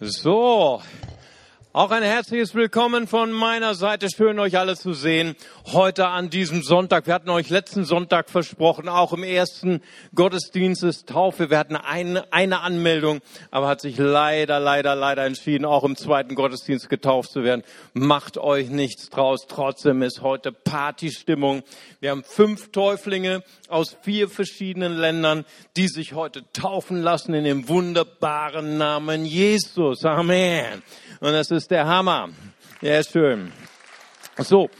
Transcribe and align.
So, 0.00 0.80
auch 1.74 1.90
ein 1.90 2.02
herzliches 2.02 2.54
Willkommen 2.54 3.06
von 3.06 3.30
meiner 3.30 3.74
Seite. 3.74 4.08
Schön, 4.08 4.38
euch 4.38 4.58
alle 4.58 4.74
zu 4.74 4.94
sehen. 4.94 5.36
Heute 5.66 6.08
an 6.08 6.30
diesem 6.30 6.62
Sonntag. 6.62 7.06
Wir 7.06 7.12
hatten 7.12 7.28
euch 7.28 7.50
letzten 7.50 7.84
Sonntag 7.84 8.30
versprochen, 8.30 8.88
auch 8.88 9.12
im 9.12 9.22
ersten 9.22 9.82
Gottesdienst 10.14 10.82
ist 10.82 11.08
Taufe. 11.10 11.50
Wir 11.50 11.58
hatten 11.58 11.76
eine, 11.76 12.32
eine 12.32 12.60
Anmeldung, 12.62 13.20
aber 13.50 13.68
hat 13.68 13.82
sich 13.82 13.98
leider, 13.98 14.58
leider, 14.58 14.94
leider 14.94 15.26
entschieden, 15.26 15.66
auch 15.66 15.84
im 15.84 15.94
zweiten 15.94 16.34
Gottesdienst 16.34 16.88
getauft 16.88 17.32
zu 17.32 17.44
werden. 17.44 17.62
Macht 17.92 18.38
euch 18.38 18.70
nichts 18.70 19.10
draus. 19.10 19.46
Trotzdem 19.46 20.00
ist 20.00 20.22
heute 20.22 20.52
Partystimmung. 20.52 21.62
Wir 22.00 22.12
haben 22.12 22.24
fünf 22.24 22.72
Täuflinge 22.72 23.42
aus 23.68 23.94
vier 24.00 24.30
verschiedenen 24.30 24.96
Ländern, 24.96 25.44
die 25.76 25.88
sich 25.88 26.14
heute 26.14 26.50
taufen 26.54 27.02
lassen 27.02 27.34
in 27.34 27.44
dem 27.44 27.68
wunderbaren 27.68 28.78
Namen 28.78 29.26
Jesus. 29.26 30.04
Amen. 30.06 30.82
Und 31.20 31.32
das 31.32 31.50
ist 31.50 31.67
der 31.70 31.86
Hammer. 31.86 32.30
Ja, 32.80 33.02
schön. 33.02 33.52
So, 34.38 34.70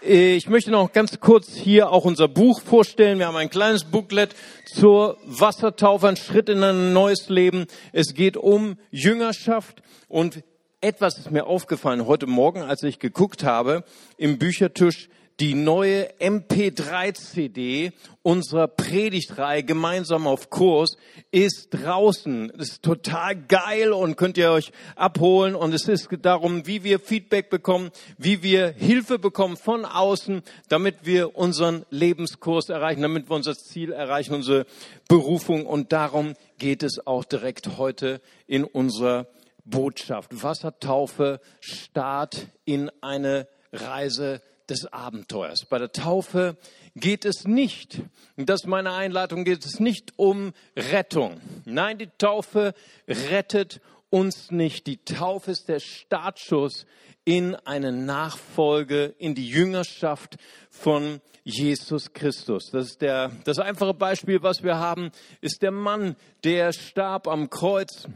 ich 0.00 0.48
möchte 0.48 0.70
noch 0.70 0.92
ganz 0.92 1.20
kurz 1.20 1.54
hier 1.54 1.90
auch 1.90 2.04
unser 2.04 2.28
Buch 2.28 2.62
vorstellen. 2.62 3.18
Wir 3.18 3.26
haben 3.26 3.36
ein 3.36 3.50
kleines 3.50 3.84
Booklet 3.84 4.34
zur 4.66 5.18
Wassertaufe, 5.24 6.08
ein 6.08 6.16
Schritt 6.16 6.48
in 6.48 6.62
ein 6.62 6.92
neues 6.92 7.28
Leben. 7.28 7.66
Es 7.92 8.14
geht 8.14 8.36
um 8.36 8.78
Jüngerschaft 8.90 9.82
und 10.08 10.42
etwas 10.80 11.18
ist 11.18 11.30
mir 11.30 11.46
aufgefallen 11.46 12.06
heute 12.06 12.26
Morgen, 12.26 12.62
als 12.62 12.82
ich 12.82 12.98
geguckt 12.98 13.44
habe 13.44 13.84
im 14.16 14.38
Büchertisch 14.38 15.08
die 15.40 15.54
neue 15.54 16.08
MP3-CD 16.20 17.92
unserer 18.22 18.68
Predigtreihe 18.68 19.64
gemeinsam 19.64 20.26
auf 20.26 20.50
Kurs 20.50 20.96
ist 21.30 21.70
draußen. 21.70 22.50
ist 22.50 22.82
total 22.82 23.36
geil 23.36 23.92
und 23.92 24.16
könnt 24.16 24.38
ihr 24.38 24.50
euch 24.50 24.72
abholen. 24.94 25.54
Und 25.54 25.74
es 25.74 25.88
ist 25.88 26.08
darum, 26.22 26.66
wie 26.66 26.84
wir 26.84 27.00
Feedback 27.00 27.50
bekommen, 27.50 27.90
wie 28.18 28.42
wir 28.42 28.68
Hilfe 28.68 29.18
bekommen 29.18 29.56
von 29.56 29.84
außen, 29.84 30.42
damit 30.68 30.98
wir 31.02 31.36
unseren 31.36 31.84
Lebenskurs 31.90 32.68
erreichen, 32.68 33.02
damit 33.02 33.28
wir 33.28 33.36
unser 33.36 33.56
Ziel 33.56 33.92
erreichen, 33.92 34.34
unsere 34.34 34.66
Berufung. 35.08 35.66
Und 35.66 35.92
darum 35.92 36.34
geht 36.58 36.82
es 36.82 37.06
auch 37.06 37.24
direkt 37.24 37.78
heute 37.78 38.20
in 38.46 38.64
unserer 38.64 39.26
Botschaft. 39.64 40.42
Wassertaufe, 40.42 41.40
Start 41.60 42.46
in 42.64 42.90
eine 43.00 43.48
Reise 43.72 44.42
des 44.72 44.92
Abenteuers. 44.92 45.66
Bei 45.66 45.78
der 45.78 45.92
Taufe 45.92 46.56
geht 46.96 47.24
es 47.24 47.44
nicht, 47.44 48.00
das 48.36 48.62
ist 48.62 48.66
meine 48.66 48.92
Einleitung, 48.92 49.44
geht 49.44 49.64
es 49.64 49.80
nicht 49.80 50.14
um 50.16 50.52
Rettung. 50.76 51.40
Nein, 51.64 51.98
die 51.98 52.08
Taufe 52.18 52.74
rettet 53.06 53.80
uns 54.08 54.50
nicht. 54.50 54.86
Die 54.86 55.04
Taufe 55.04 55.50
ist 55.50 55.68
der 55.68 55.80
Startschuss 55.80 56.86
in 57.24 57.54
eine 57.54 57.92
Nachfolge, 57.92 59.14
in 59.18 59.34
die 59.34 59.48
Jüngerschaft 59.48 60.36
von 60.70 61.20
Jesus 61.44 62.12
Christus. 62.12 62.70
Das 62.70 62.86
ist 62.86 63.02
der, 63.02 63.30
das 63.44 63.58
einfache 63.58 63.94
Beispiel, 63.94 64.42
was 64.42 64.62
wir 64.62 64.78
haben, 64.78 65.10
ist 65.40 65.62
der 65.62 65.70
Mann, 65.70 66.16
der 66.44 66.72
starb 66.72 67.28
am 67.28 67.50
Kreuz 67.50 68.06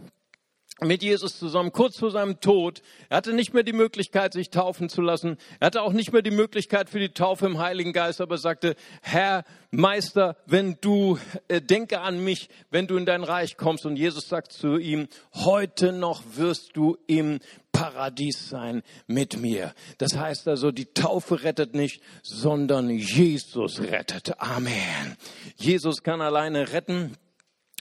mit 0.80 1.02
Jesus 1.02 1.38
zusammen, 1.38 1.72
kurz 1.72 1.98
vor 1.98 2.10
seinem 2.10 2.40
Tod. 2.40 2.82
Er 3.08 3.16
hatte 3.16 3.32
nicht 3.32 3.54
mehr 3.54 3.62
die 3.62 3.72
Möglichkeit, 3.72 4.34
sich 4.34 4.50
taufen 4.50 4.90
zu 4.90 5.00
lassen. 5.00 5.38
Er 5.58 5.66
hatte 5.66 5.82
auch 5.82 5.92
nicht 5.92 6.12
mehr 6.12 6.20
die 6.20 6.30
Möglichkeit 6.30 6.90
für 6.90 6.98
die 6.98 7.08
Taufe 7.08 7.46
im 7.46 7.58
Heiligen 7.58 7.94
Geist, 7.94 8.20
aber 8.20 8.36
sagte, 8.36 8.76
Herr, 9.00 9.44
Meister, 9.70 10.36
wenn 10.44 10.76
du, 10.80 11.18
äh, 11.48 11.62
denke 11.62 12.00
an 12.00 12.22
mich, 12.22 12.50
wenn 12.70 12.86
du 12.86 12.96
in 12.96 13.06
dein 13.06 13.24
Reich 13.24 13.56
kommst. 13.56 13.86
Und 13.86 13.96
Jesus 13.96 14.28
sagt 14.28 14.52
zu 14.52 14.76
ihm, 14.76 15.08
heute 15.32 15.92
noch 15.92 16.22
wirst 16.34 16.76
du 16.76 16.98
im 17.06 17.40
Paradies 17.72 18.48
sein 18.48 18.82
mit 19.06 19.38
mir. 19.38 19.74
Das 19.98 20.16
heißt 20.16 20.46
also, 20.48 20.72
die 20.72 20.92
Taufe 20.92 21.42
rettet 21.42 21.74
nicht, 21.74 22.02
sondern 22.22 22.90
Jesus 22.90 23.80
rettet. 23.80 24.40
Amen. 24.40 25.16
Jesus 25.56 26.02
kann 26.02 26.20
alleine 26.20 26.72
retten. 26.72 27.16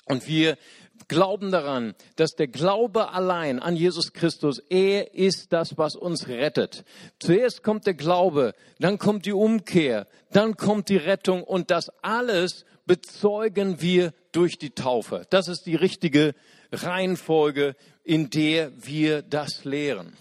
Und 0.07 0.27
wir 0.27 0.57
glauben 1.07 1.51
daran, 1.51 1.95
dass 2.15 2.35
der 2.35 2.47
Glaube 2.47 3.11
allein 3.11 3.59
an 3.59 3.75
Jesus 3.75 4.13
Christus, 4.13 4.59
er 4.69 5.13
ist 5.13 5.53
das, 5.53 5.77
was 5.77 5.95
uns 5.95 6.27
rettet. 6.27 6.85
Zuerst 7.19 7.63
kommt 7.63 7.85
der 7.85 7.93
Glaube, 7.93 8.53
dann 8.79 8.97
kommt 8.97 9.25
die 9.25 9.33
Umkehr, 9.33 10.07
dann 10.31 10.57
kommt 10.57 10.89
die 10.89 10.97
Rettung 10.97 11.43
und 11.43 11.71
das 11.71 11.89
alles 12.01 12.65
bezeugen 12.85 13.81
wir 13.81 14.13
durch 14.31 14.57
die 14.57 14.71
Taufe. 14.71 15.25
Das 15.29 15.47
ist 15.47 15.65
die 15.65 15.75
richtige 15.75 16.35
Reihenfolge, 16.71 17.75
in 18.03 18.29
der 18.29 18.71
wir 18.75 19.21
das 19.21 19.65
lehren. 19.65 20.13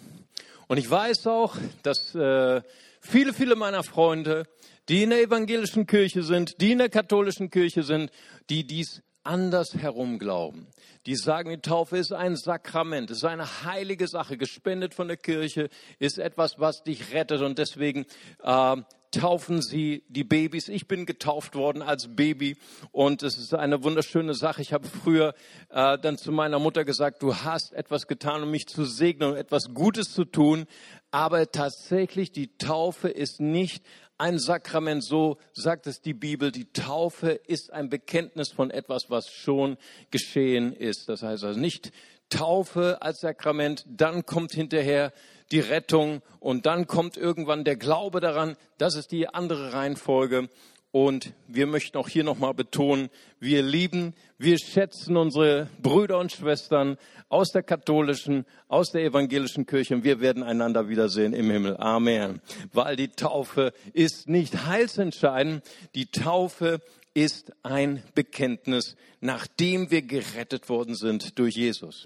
Und 0.69 0.79
ich 0.79 0.91
weiß 0.91 1.27
auch, 1.27 1.57
dass 1.83 2.15
äh, 2.15 2.63
viele, 3.01 3.35
viele 3.35 3.55
meiner 3.55 3.83
Freunde, 3.83 4.45
die 4.89 5.03
in 5.03 5.11
der 5.11 5.23
evangelischen 5.23 5.87
Kirche 5.87 6.23
sind, 6.23 6.61
die 6.61 6.73
in 6.73 6.79
der 6.79 6.89
katholischen 6.89 7.51
Kirche 7.51 7.83
sind, 7.83 8.11
die 8.51 8.67
dies 8.67 9.03
anders 9.25 9.75
herum 9.75 10.19
glauben. 10.19 10.69
Die 11.07 11.17
sagen, 11.17 11.51
die 11.51 11.59
Taufe 11.59 11.99
ist 11.99 12.13
ein 12.13 12.37
Sakrament, 12.37 13.11
ist 13.11 13.25
eine 13.25 13.65
heilige 13.65 14.07
Sache, 14.09 14.37
gespendet 14.37 14.95
von 14.95 15.09
der 15.09 15.17
Kirche, 15.17 15.69
ist 15.99 16.19
etwas, 16.19 16.59
was 16.59 16.83
dich 16.83 17.13
rettet 17.13 17.43
und 17.43 17.59
deswegen 17.59 18.07
äh, 18.43 18.77
taufen 19.11 19.63
sie 19.63 20.03
die 20.09 20.25
Babys. 20.25 20.69
Ich 20.69 20.89
bin 20.89 21.07
getauft 21.07 21.55
worden 21.55 21.83
als 21.83 22.15
Baby 22.15 22.57
und 22.91 23.23
es 23.23 23.39
ist 23.39 23.55
eine 23.55 23.83
wunderschöne 23.85 24.35
Sache. 24.35 24.63
Ich 24.63 24.73
habe 24.73 24.89
früher 24.89 25.35
äh, 25.71 25.99
dann 25.99 26.19
zu 26.19 26.33
meiner 26.33 26.59
Mutter 26.59 26.85
gesagt, 26.85 27.23
du 27.23 27.35
hast 27.37 27.73
etwas 27.73 28.07
getan, 28.07 28.43
um 28.43 28.51
mich 28.51 28.67
zu 28.67 28.85
segnen 28.85 29.31
und 29.31 29.37
etwas 29.37 29.73
Gutes 29.73 30.13
zu 30.13 30.25
tun. 30.25 30.67
Aber 31.15 31.53
tatsächlich, 31.53 32.33
die 32.33 32.59
Taufe 32.59 33.09
ist 33.09 33.39
nicht 33.39 33.85
ein 34.19 34.41
Sakrament, 34.41 35.05
so 35.05 35.39
sagt 35.53 35.87
es 35.87 36.01
die 36.01 36.13
Bibel. 36.13 36.51
Die 36.51 36.73
Taufe 36.73 37.31
ist 37.31 37.73
ein 37.73 37.89
Bekenntnis 37.89 38.51
von 38.51 38.73
etwas, 38.73 39.11
was 39.11 39.29
schon 39.29 39.77
geschehen 40.11 40.73
ist. 40.73 41.09
Das 41.09 41.23
heißt 41.23 41.45
also 41.45 41.61
nicht 41.61 41.93
Taufe 42.31 43.01
als 43.01 43.21
Sakrament, 43.21 43.85
dann 43.87 44.27
kommt 44.27 44.55
hinterher 44.55 45.13
die 45.53 45.61
Rettung 45.61 46.21
und 46.41 46.67
dann 46.67 46.89
kommt 46.89 47.17
irgendwann 47.17 47.63
der 47.63 47.77
Glaube 47.77 48.19
daran. 48.19 48.57
Das 48.79 48.97
ist 48.97 49.13
die 49.13 49.29
andere 49.29 49.73
Reihenfolge. 49.73 50.49
Und 50.95 51.33
wir 51.49 51.67
möchten 51.67 51.99
auch 51.99 52.09
hier 52.09 52.23
nochmal 52.23 52.55
betonen, 52.55 53.11
wir 53.41 53.65
lieben, 53.65 54.15
wir 54.39 54.59
schätzen 54.59 55.17
unsere 55.17 55.69
Brüder 55.83 56.21
und 56.21 56.31
Schwestern 56.31 56.99
aus 57.29 57.51
der 57.51 57.65
katholischen, 57.65 58.45
aus 58.69 58.93
der 58.93 59.03
evangelischen 59.03 59.67
Kirche 59.67 59.97
und 59.97 60.05
wir 60.05 60.21
werden 60.21 60.45
einander 60.45 60.89
wiedersehen 60.89 61.33
im 61.33 61.51
Himmel. 61.51 61.77
Amen. 61.79 62.41
Weil 62.73 62.95
die 62.95 63.09
Taufe 63.09 63.73
ist 63.93 64.29
nicht 64.29 64.67
heilsentscheidend. 64.67 65.65
Die 65.97 66.07
Taufe 66.13 66.81
ist 67.13 67.53
ein 67.65 68.05
Bekenntnis, 68.15 68.95
nachdem 69.21 69.91
wir 69.91 70.03
gerettet 70.03 70.69
worden 70.69 70.95
sind 70.95 71.41
durch 71.41 71.57
Jesus. 71.57 72.05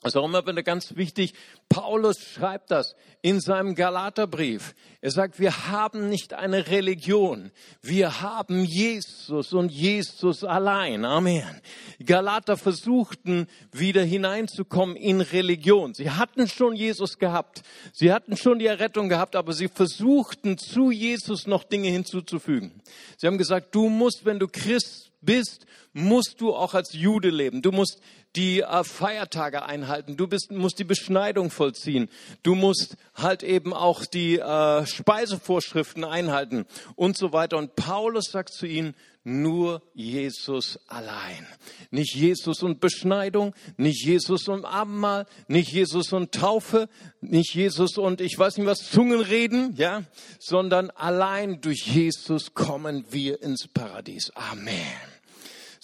Das 0.00 0.12
ist 0.12 0.16
auch 0.16 0.26
immer 0.26 0.46
wieder 0.46 0.62
ganz 0.62 0.94
wichtig. 0.94 1.34
Paulus 1.68 2.20
schreibt 2.20 2.70
das 2.70 2.94
in 3.20 3.40
seinem 3.40 3.74
Galaterbrief. 3.74 4.76
Er 5.00 5.10
sagt, 5.10 5.40
wir 5.40 5.66
haben 5.66 6.08
nicht 6.08 6.34
eine 6.34 6.68
Religion. 6.68 7.50
Wir 7.82 8.20
haben 8.20 8.64
Jesus 8.64 9.52
und 9.52 9.72
Jesus 9.72 10.44
allein. 10.44 11.04
Amen. 11.04 11.60
Galater 12.04 12.56
versuchten 12.56 13.48
wieder 13.72 14.04
hineinzukommen 14.04 14.94
in 14.94 15.20
Religion. 15.20 15.94
Sie 15.94 16.12
hatten 16.12 16.46
schon 16.46 16.76
Jesus 16.76 17.18
gehabt. 17.18 17.62
Sie 17.92 18.12
hatten 18.12 18.36
schon 18.36 18.60
die 18.60 18.66
Errettung 18.66 19.08
gehabt, 19.08 19.34
aber 19.34 19.52
sie 19.52 19.66
versuchten 19.66 20.58
zu 20.58 20.92
Jesus 20.92 21.48
noch 21.48 21.64
Dinge 21.64 21.88
hinzuzufügen. 21.88 22.82
Sie 23.16 23.26
haben 23.26 23.38
gesagt, 23.38 23.74
du 23.74 23.88
musst, 23.88 24.24
wenn 24.24 24.38
du 24.38 24.46
Christ 24.46 25.07
bist, 25.28 25.66
musst 25.92 26.40
du 26.40 26.54
auch 26.54 26.72
als 26.72 26.94
Jude 26.94 27.28
leben. 27.28 27.60
Du 27.60 27.70
musst 27.70 28.00
die 28.34 28.60
äh, 28.60 28.82
Feiertage 28.82 29.66
einhalten. 29.66 30.16
Du 30.16 30.26
bist, 30.26 30.50
musst 30.50 30.78
die 30.78 30.84
Beschneidung 30.84 31.50
vollziehen. 31.50 32.08
Du 32.42 32.54
musst 32.54 32.96
halt 33.14 33.42
eben 33.42 33.74
auch 33.74 34.06
die 34.06 34.38
äh, 34.38 34.86
Speisevorschriften 34.86 36.02
einhalten 36.02 36.64
und 36.96 37.18
so 37.18 37.34
weiter. 37.34 37.58
Und 37.58 37.76
Paulus 37.76 38.30
sagt 38.30 38.54
zu 38.54 38.66
ihnen, 38.66 38.94
nur 39.22 39.82
Jesus 39.92 40.80
allein. 40.86 41.46
Nicht 41.90 42.14
Jesus 42.14 42.62
und 42.62 42.80
Beschneidung, 42.80 43.54
nicht 43.76 44.02
Jesus 44.02 44.48
und 44.48 44.64
Abendmahl, 44.64 45.26
nicht 45.46 45.70
Jesus 45.70 46.14
und 46.14 46.32
Taufe, 46.32 46.88
nicht 47.20 47.54
Jesus 47.54 47.98
und 47.98 48.22
ich 48.22 48.38
weiß 48.38 48.56
nicht 48.56 48.66
was, 48.66 48.90
Zungenreden, 48.90 49.74
ja, 49.76 50.04
sondern 50.38 50.88
allein 50.90 51.60
durch 51.60 51.86
Jesus 51.86 52.54
kommen 52.54 53.04
wir 53.10 53.42
ins 53.42 53.68
Paradies. 53.68 54.30
Amen. 54.34 55.17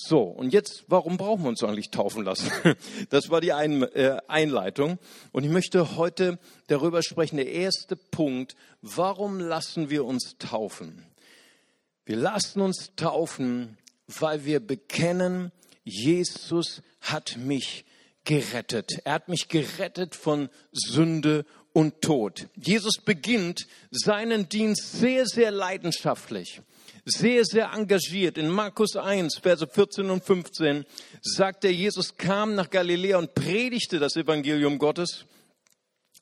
So, 0.07 0.21
und 0.21 0.53
jetzt, 0.53 0.85
warum 0.89 1.17
brauchen 1.17 1.45
wir 1.45 1.49
uns 1.49 1.65
eigentlich 1.65 1.91
taufen 1.91 2.25
lassen? 2.25 2.51
Das 3.09 3.31
war 3.31 3.41
die 3.41 3.49
äh, 3.49 4.19
Einleitung. 4.29 4.99
Und 5.33 5.45
ich 5.45 5.51
möchte 5.51 5.97
heute 5.97 6.39
darüber 6.67 7.03
sprechen, 7.03 7.37
der 7.37 7.51
erste 7.51 7.97
Punkt, 7.97 8.55
warum 8.83 9.41
lassen 9.41 9.89
wir 9.89 10.05
uns 10.05 10.37
taufen? 10.39 11.07
Wir 12.05 12.17
lassen 12.17 12.61
uns 12.61 12.93
taufen, 12.97 13.79
weil 14.07 14.45
wir 14.45 14.61
bekennen, 14.61 15.53
Jesus 15.85 16.83
hat 17.01 17.39
mich 17.39 17.87
gerettet. 18.25 19.01
Er 19.05 19.15
hat 19.15 19.29
mich 19.29 19.49
gerettet 19.49 20.15
von 20.15 20.51
Sünde 20.73 21.47
und 21.75 22.01
Tod. 22.01 22.49
Jesus 22.57 22.95
beginnt 23.05 23.67
seinen 23.91 24.49
Dienst 24.49 24.93
sehr, 24.93 25.27
sehr 25.27 25.51
leidenschaftlich, 25.51 26.63
sehr, 27.05 27.45
sehr 27.45 27.73
engagiert. 27.73 28.39
In 28.39 28.49
Markus 28.49 28.97
1, 28.97 29.39
Verse 29.39 29.67
14 29.67 30.09
und 30.09 30.25
15 30.25 30.87
sagt 31.21 31.65
er, 31.65 31.73
Jesus 31.73 32.17
kam 32.17 32.55
nach 32.55 32.71
Galiläa 32.71 33.19
und 33.19 33.35
predigte 33.35 33.99
das 33.99 34.17
Evangelium 34.17 34.79
Gottes 34.79 35.27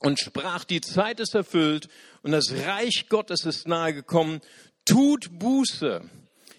und 0.01 0.19
sprach, 0.19 0.65
die 0.65 0.81
Zeit 0.81 1.21
ist 1.21 1.35
erfüllt 1.35 1.89
und 2.23 2.33
das 2.33 2.53
Reich 2.67 3.07
Gottes 3.09 3.45
ist 3.45 3.69
nahe 3.69 3.93
gekommen. 3.93 4.41
Tut 4.87 5.39
Buße, 5.39 6.03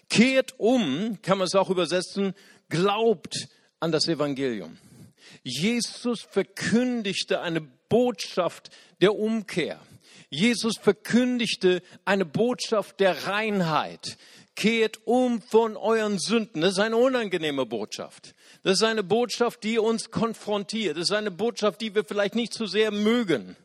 kehrt 0.08 0.54
um, 0.60 1.18
kann 1.24 1.40
man 1.40 1.48
es 1.48 1.56
auch 1.56 1.72
übersetzen, 1.72 2.36
glaubt 2.70 3.48
an 3.80 3.92
das 3.92 4.08
Evangelium. 4.08 4.78
Jesus 5.44 6.22
verkündigte 6.22 7.42
eine 7.42 7.68
Botschaft 7.94 8.72
der 9.02 9.14
Umkehr. 9.14 9.80
Jesus 10.32 10.80
verkündigte 10.82 11.84
eine 12.06 12.26
Botschaft 12.26 13.00
der 13.00 13.28
Reinheit. 13.28 14.18
Kehrt 14.56 15.06
um 15.06 15.44
von 15.44 15.78
euren 15.78 16.18
Sünden. 16.18 16.62
Das 16.62 16.72
ist 16.72 16.80
eine 16.80 16.98
unangenehme 16.98 17.68
Botschaft. 17.68 18.34
Das 18.64 18.78
ist 18.78 18.84
eine 18.84 19.04
Botschaft, 19.04 19.64
die 19.64 19.78
uns 19.78 20.10
konfrontiert. 20.10 20.98
Das 20.98 21.12
ist 21.12 21.16
eine 21.16 21.30
Botschaft, 21.30 21.82
die 21.82 21.94
wir 21.94 22.04
vielleicht 22.04 22.34
nicht 22.34 22.56
so 22.56 22.66
sehr 22.66 22.90
mögen. 22.90 23.56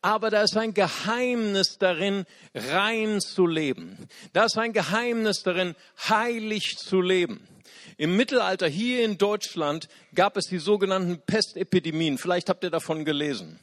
Aber 0.00 0.30
da 0.30 0.42
ist 0.42 0.56
ein 0.56 0.74
Geheimnis 0.74 1.78
darin, 1.78 2.24
rein 2.54 3.20
zu 3.20 3.48
leben. 3.48 3.98
Da 4.32 4.44
ist 4.44 4.58
ein 4.58 4.72
Geheimnis 4.72 5.42
darin, 5.42 5.74
heilig 6.08 6.76
zu 6.78 7.00
leben. 7.00 7.48
Im 7.96 8.16
Mittelalter 8.16 8.68
hier 8.68 9.04
in 9.04 9.18
Deutschland 9.18 9.88
gab 10.14 10.36
es 10.36 10.46
die 10.46 10.58
sogenannten 10.58 11.18
Pestepidemien. 11.18 12.16
Vielleicht 12.18 12.48
habt 12.48 12.62
ihr 12.62 12.70
davon 12.70 13.04
gelesen. 13.04 13.58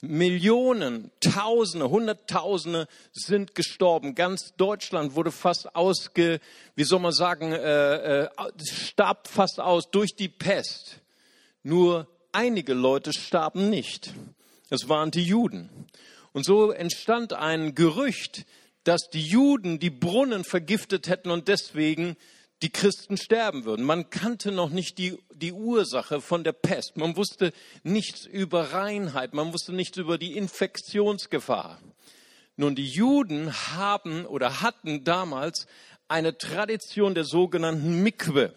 Millionen, 0.00 1.10
Tausende, 1.20 1.90
Hunderttausende 1.90 2.86
sind 3.12 3.54
gestorben. 3.54 4.14
Ganz 4.14 4.54
Deutschland 4.56 5.14
wurde 5.16 5.32
fast 5.32 5.74
ausge, 5.74 6.40
wie 6.76 6.84
soll 6.84 7.00
man 7.00 7.12
sagen, 7.12 7.52
äh, 7.52 8.24
äh, 8.24 8.28
starb 8.62 9.26
fast 9.26 9.58
aus 9.58 9.90
durch 9.90 10.14
die 10.14 10.28
Pest. 10.28 11.00
Nur 11.64 12.06
einige 12.30 12.74
Leute 12.74 13.12
starben 13.12 13.70
nicht. 13.70 14.12
Es 14.70 14.88
waren 14.88 15.10
die 15.10 15.24
Juden. 15.24 15.68
Und 16.32 16.44
so 16.44 16.70
entstand 16.70 17.32
ein 17.32 17.74
Gerücht, 17.74 18.44
dass 18.84 19.10
die 19.10 19.22
Juden 19.22 19.80
die 19.80 19.90
Brunnen 19.90 20.44
vergiftet 20.44 21.08
hätten 21.08 21.30
und 21.30 21.48
deswegen 21.48 22.16
die 22.62 22.70
Christen 22.70 23.16
sterben 23.16 23.64
würden. 23.64 23.84
Man 23.84 24.10
kannte 24.10 24.50
noch 24.50 24.70
nicht 24.70 24.98
die, 24.98 25.18
die 25.32 25.52
Ursache 25.52 26.20
von 26.20 26.44
der 26.44 26.52
Pest. 26.52 26.96
Man 26.96 27.16
wusste 27.16 27.52
nichts 27.82 28.26
über 28.26 28.72
Reinheit. 28.72 29.32
Man 29.32 29.52
wusste 29.52 29.72
nichts 29.72 29.96
über 29.96 30.18
die 30.18 30.36
Infektionsgefahr. 30.36 31.80
Nun, 32.56 32.74
die 32.74 32.88
Juden 32.88 33.52
haben 33.76 34.26
oder 34.26 34.60
hatten 34.60 35.04
damals 35.04 35.68
eine 36.08 36.36
Tradition 36.36 37.14
der 37.14 37.24
sogenannten 37.24 38.02
Mikwe. 38.02 38.52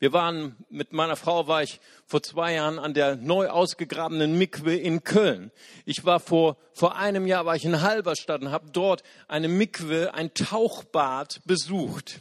Wir 0.00 0.12
waren, 0.12 0.56
mit 0.70 0.92
meiner 0.92 1.14
Frau 1.14 1.46
war 1.46 1.62
ich 1.62 1.80
vor 2.04 2.22
zwei 2.22 2.54
Jahren 2.54 2.80
an 2.80 2.94
der 2.94 3.14
neu 3.16 3.48
ausgegrabenen 3.48 4.36
Mikwe 4.36 4.74
in 4.74 5.04
Köln. 5.04 5.52
Ich 5.84 6.04
war 6.04 6.18
vor, 6.18 6.56
vor 6.72 6.96
einem 6.96 7.26
Jahr 7.26 7.46
war 7.46 7.54
ich 7.54 7.64
in 7.64 7.80
Halberstadt 7.80 8.42
und 8.42 8.50
habe 8.50 8.70
dort 8.72 9.04
eine 9.28 9.48
Mikwe, 9.48 10.12
ein 10.12 10.34
Tauchbad 10.34 11.40
besucht. 11.44 12.20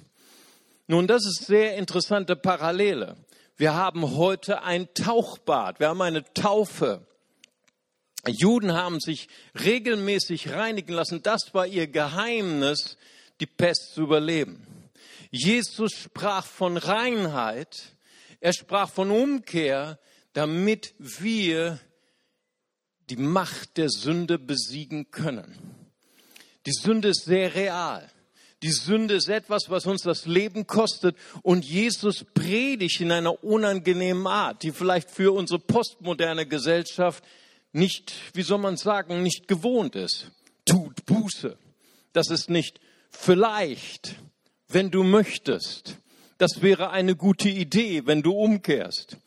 Nun, 0.88 1.08
das 1.08 1.26
ist 1.26 1.46
sehr 1.46 1.78
interessante 1.78 2.36
Parallele. 2.36 3.16
Wir 3.56 3.74
haben 3.74 4.18
heute 4.18 4.64
ein 4.64 4.94
Tauchbad, 4.94 5.80
wir 5.80 5.88
haben 5.88 6.02
eine 6.02 6.24
Taufe. 6.34 7.06
Juden 8.28 8.74
haben 8.74 9.00
sich 9.00 9.28
regelmäßig 9.64 10.52
reinigen 10.52 10.94
lassen. 10.94 11.22
Das 11.24 11.54
war 11.54 11.68
ihr 11.68 11.88
Geheimnis, 11.88 12.98
die 13.40 13.46
Pest 13.46 13.94
zu 13.94 14.02
überleben. 14.02 14.66
Jesus 15.32 15.94
sprach 15.94 16.46
von 16.46 16.78
Reinheit, 16.78 17.96
er 18.40 18.54
sprach 18.54 18.90
von 18.90 19.10
Umkehr, 19.10 20.00
damit 20.34 20.94
wir 20.98 21.80
die 23.10 23.18
Macht 23.18 23.78
der 23.78 23.90
Sünde 23.90 24.38
besiegen 24.38 25.12
können. 25.12 25.76
Die 26.66 26.72
Sünde 26.72 27.10
ist 27.10 27.26
sehr 27.26 27.56
real. 27.56 28.10
Die 28.64 28.72
Sünde 28.72 29.16
ist 29.16 29.28
etwas, 29.28 29.70
was 29.70 29.86
uns 29.86 30.04
das 30.04 30.26
Leben 30.26 30.66
kostet. 30.66 31.18
Und 31.42 31.66
Jesus 31.66 32.26
predigt 32.34 33.02
in 33.02 33.12
einer 33.12 33.44
unangenehmen 33.44 34.26
Art, 34.26 34.64
die 34.64 34.72
vielleicht 34.72 35.12
für 35.12 35.34
unsere 35.34 35.60
postmoderne 35.60 36.46
Gesellschaft 36.46 37.24
nicht, 37.74 38.14
wie 38.34 38.42
soll 38.42 38.60
man 38.60 38.78
sagen, 38.78 39.22
nicht 39.22 39.50
gewohnt 39.50 39.96
ist. 39.96 40.32
Tut 40.64 41.06
Buße. 41.06 41.58
Das 42.14 42.30
ist 42.30 42.50
nicht 42.50 42.80
vielleicht, 43.10 44.16
wenn 44.70 44.92
du 44.92 45.04
möchtest. 45.04 45.98
Das 46.38 46.62
wäre 46.62 46.92
eine 46.92 47.18
gute 47.18 47.50
Idee, 47.50 48.06
wenn 48.06 48.22
du 48.22 48.32
umkehrst. 48.32 49.18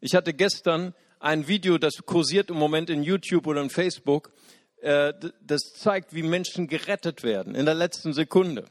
Ich 0.00 0.14
hatte 0.14 0.32
gestern 0.32 0.94
ein 1.18 1.48
Video, 1.48 1.76
das 1.76 1.96
kursiert 2.06 2.48
im 2.48 2.56
Moment 2.56 2.88
in 2.88 3.02
YouTube 3.02 3.46
oder 3.46 3.60
in 3.60 3.68
Facebook. 3.68 4.32
Äh, 4.80 5.12
das 5.42 5.74
zeigt, 5.74 6.14
wie 6.14 6.22
Menschen 6.22 6.66
gerettet 6.66 7.22
werden 7.22 7.54
in 7.54 7.66
der 7.66 7.74
letzten 7.74 8.12
Sekunde. 8.12 8.64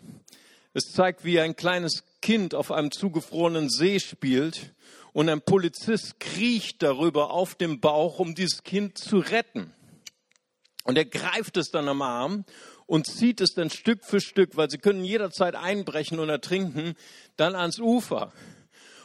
Es 0.74 0.92
zeigt, 0.92 1.24
wie 1.24 1.40
ein 1.40 1.56
kleines 1.56 2.04
Kind 2.22 2.56
auf 2.56 2.72
einem 2.72 2.92
zugefrorenen 2.92 3.70
See 3.70 4.00
spielt 4.00 4.74
und 5.14 5.30
ein 5.30 5.42
Polizist 5.42 6.20
kriecht 6.20 6.82
darüber 6.82 7.32
auf 7.32 7.56
dem 7.56 7.80
Bauch, 7.80 8.20
um 8.20 8.36
dieses 8.36 8.64
Kind 8.64 8.98
zu 8.98 9.20
retten. 9.20 9.74
Und 10.84 10.98
er 10.98 11.06
greift 11.06 11.58
es 11.58 11.70
dann 11.70 11.88
am 11.88 12.02
Arm 12.02 12.46
und 12.88 13.06
zieht 13.06 13.42
es 13.42 13.54
dann 13.54 13.70
Stück 13.70 14.04
für 14.04 14.20
Stück, 14.20 14.58
weil 14.58 14.70
sie 14.70 14.80
können 14.80 15.04
jederzeit 15.04 15.56
einbrechen 15.56 16.20
und 16.20 16.30
ertrinken, 16.30 16.96
dann 17.36 17.56
ans 17.56 17.80
Ufer. 17.80 18.34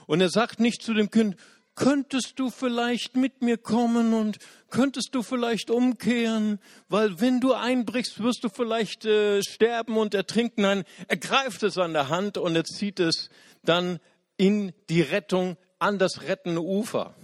Und 0.06 0.20
er 0.20 0.30
sagt 0.30 0.60
nicht 0.60 0.82
zu 0.82 0.94
dem 0.94 1.10
Kind, 1.10 1.36
könntest 1.74 2.38
du 2.38 2.50
vielleicht 2.50 3.16
mit 3.16 3.42
mir 3.42 3.58
kommen 3.58 4.14
und 4.14 4.38
könntest 4.70 5.14
du 5.14 5.22
vielleicht 5.22 5.70
umkehren, 5.70 6.60
weil 6.88 7.20
wenn 7.20 7.40
du 7.40 7.52
einbrichst, 7.52 8.22
wirst 8.22 8.44
du 8.44 8.48
vielleicht 8.48 9.04
äh, 9.04 9.42
sterben 9.42 9.96
und 9.96 10.14
ertrinken. 10.14 10.62
Nein, 10.62 10.84
er 11.08 11.16
greift 11.16 11.62
es 11.62 11.78
an 11.78 11.92
der 11.92 12.08
Hand 12.08 12.38
und 12.38 12.56
er 12.56 12.64
zieht 12.64 13.00
es 13.00 13.28
dann 13.62 13.98
in 14.36 14.72
die 14.88 15.02
Rettung 15.02 15.56
an 15.78 15.98
das 15.98 16.22
rettende 16.22 16.62
Ufer. 16.62 17.14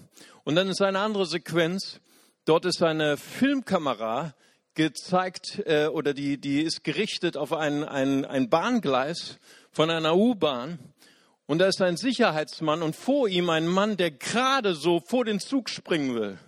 Und 0.44 0.56
dann 0.56 0.68
ist 0.68 0.82
eine 0.82 1.00
andere 1.00 1.26
Sequenz. 1.26 2.00
Dort 2.44 2.64
ist 2.64 2.82
eine 2.82 3.16
Filmkamera 3.16 4.34
gezeigt 4.74 5.62
äh, 5.66 5.86
oder 5.86 6.14
die, 6.14 6.38
die 6.38 6.62
ist 6.62 6.84
gerichtet 6.84 7.36
auf 7.36 7.52
ein, 7.52 7.84
ein, 7.84 8.24
ein 8.24 8.48
Bahngleis 8.48 9.38
von 9.70 9.90
einer 9.90 10.16
U-Bahn. 10.16 10.78
Und 11.50 11.58
da 11.58 11.66
ist 11.66 11.82
ein 11.82 11.96
Sicherheitsmann 11.96 12.80
und 12.80 12.94
vor 12.94 13.26
ihm 13.26 13.50
ein 13.50 13.66
Mann, 13.66 13.96
der 13.96 14.12
gerade 14.12 14.76
so 14.76 15.00
vor 15.04 15.24
den 15.24 15.40
Zug 15.40 15.68
springen 15.68 16.14
will. 16.14 16.38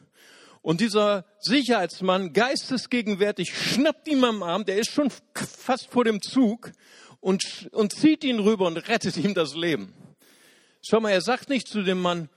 Und 0.60 0.80
dieser 0.80 1.24
Sicherheitsmann, 1.40 2.32
geistesgegenwärtig, 2.32 3.52
schnappt 3.52 4.06
ihm 4.06 4.22
am 4.22 4.44
Arm, 4.44 4.64
der 4.64 4.76
ist 4.76 4.92
schon 4.92 5.10
fast 5.34 5.90
vor 5.90 6.04
dem 6.04 6.22
Zug 6.22 6.70
und, 7.18 7.68
und 7.72 7.92
zieht 7.92 8.22
ihn 8.22 8.38
rüber 8.38 8.68
und 8.68 8.76
rettet 8.76 9.16
ihm 9.16 9.34
das 9.34 9.56
Leben. 9.56 9.92
Schau 10.82 11.00
mal, 11.00 11.10
er 11.10 11.20
sagt 11.20 11.48
nicht 11.48 11.66
zu 11.66 11.82
dem 11.82 12.00
Mann, 12.00 12.28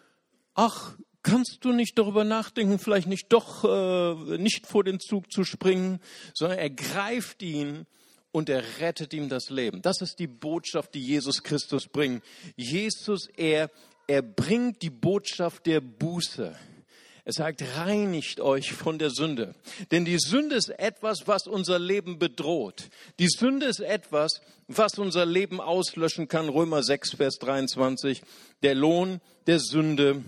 ach, 0.55 0.97
kannst 1.21 1.65
du 1.65 1.71
nicht 1.71 1.99
darüber 1.99 2.23
nachdenken, 2.23 2.79
vielleicht 2.79 3.07
nicht 3.07 3.31
doch 3.31 3.63
äh, 3.63 4.39
nicht 4.39 4.65
vor 4.65 4.83
den 4.83 4.99
Zug 4.99 5.31
zu 5.31 5.43
springen, 5.43 5.99
sondern 6.33 6.57
er 6.57 6.71
greift 6.71 7.43
ihn 7.43 7.85
und 8.35 8.49
er 8.49 8.81
rettet 8.81 9.13
ihm 9.13 9.29
das 9.29 9.49
Leben. 9.49 9.81
Das 9.81 10.01
ist 10.01 10.19
die 10.19 10.27
Botschaft, 10.27 10.93
die 10.93 10.99
Jesus 10.99 11.41
Christus 11.41 11.87
bringt. 11.87 12.21
Jesus, 12.57 13.29
er, 13.37 13.71
er 14.07 14.21
bringt 14.21 14.81
die 14.81 14.89
Botschaft 14.89 15.65
der 15.65 15.79
Buße. 15.79 16.53
Er 17.23 17.31
sagt, 17.31 17.63
reinigt 17.77 18.41
euch 18.41 18.73
von 18.73 18.99
der 18.99 19.09
Sünde. 19.09 19.55
Denn 19.91 20.03
die 20.03 20.19
Sünde 20.19 20.57
ist 20.57 20.67
etwas, 20.67 21.29
was 21.29 21.47
unser 21.47 21.79
Leben 21.79 22.19
bedroht. 22.19 22.89
Die 23.19 23.29
Sünde 23.29 23.67
ist 23.67 23.79
etwas, 23.79 24.41
was 24.67 24.99
unser 24.99 25.25
Leben 25.25 25.61
auslöschen 25.61 26.27
kann. 26.27 26.49
Römer 26.49 26.83
6, 26.83 27.15
Vers 27.15 27.37
23. 27.39 28.21
Der 28.63 28.75
Lohn 28.75 29.21
der 29.47 29.61
Sünde 29.61 30.25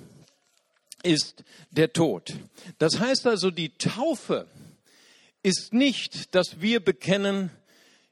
ist 1.03 1.43
der 1.71 1.91
Tod. 1.91 2.35
Das 2.77 3.01
heißt 3.01 3.27
also, 3.27 3.51
die 3.51 3.77
Taufe 3.77 4.47
ist 5.43 5.73
nicht, 5.73 6.33
dass 6.35 6.61
wir 6.61 6.79
bekennen, 6.79 7.51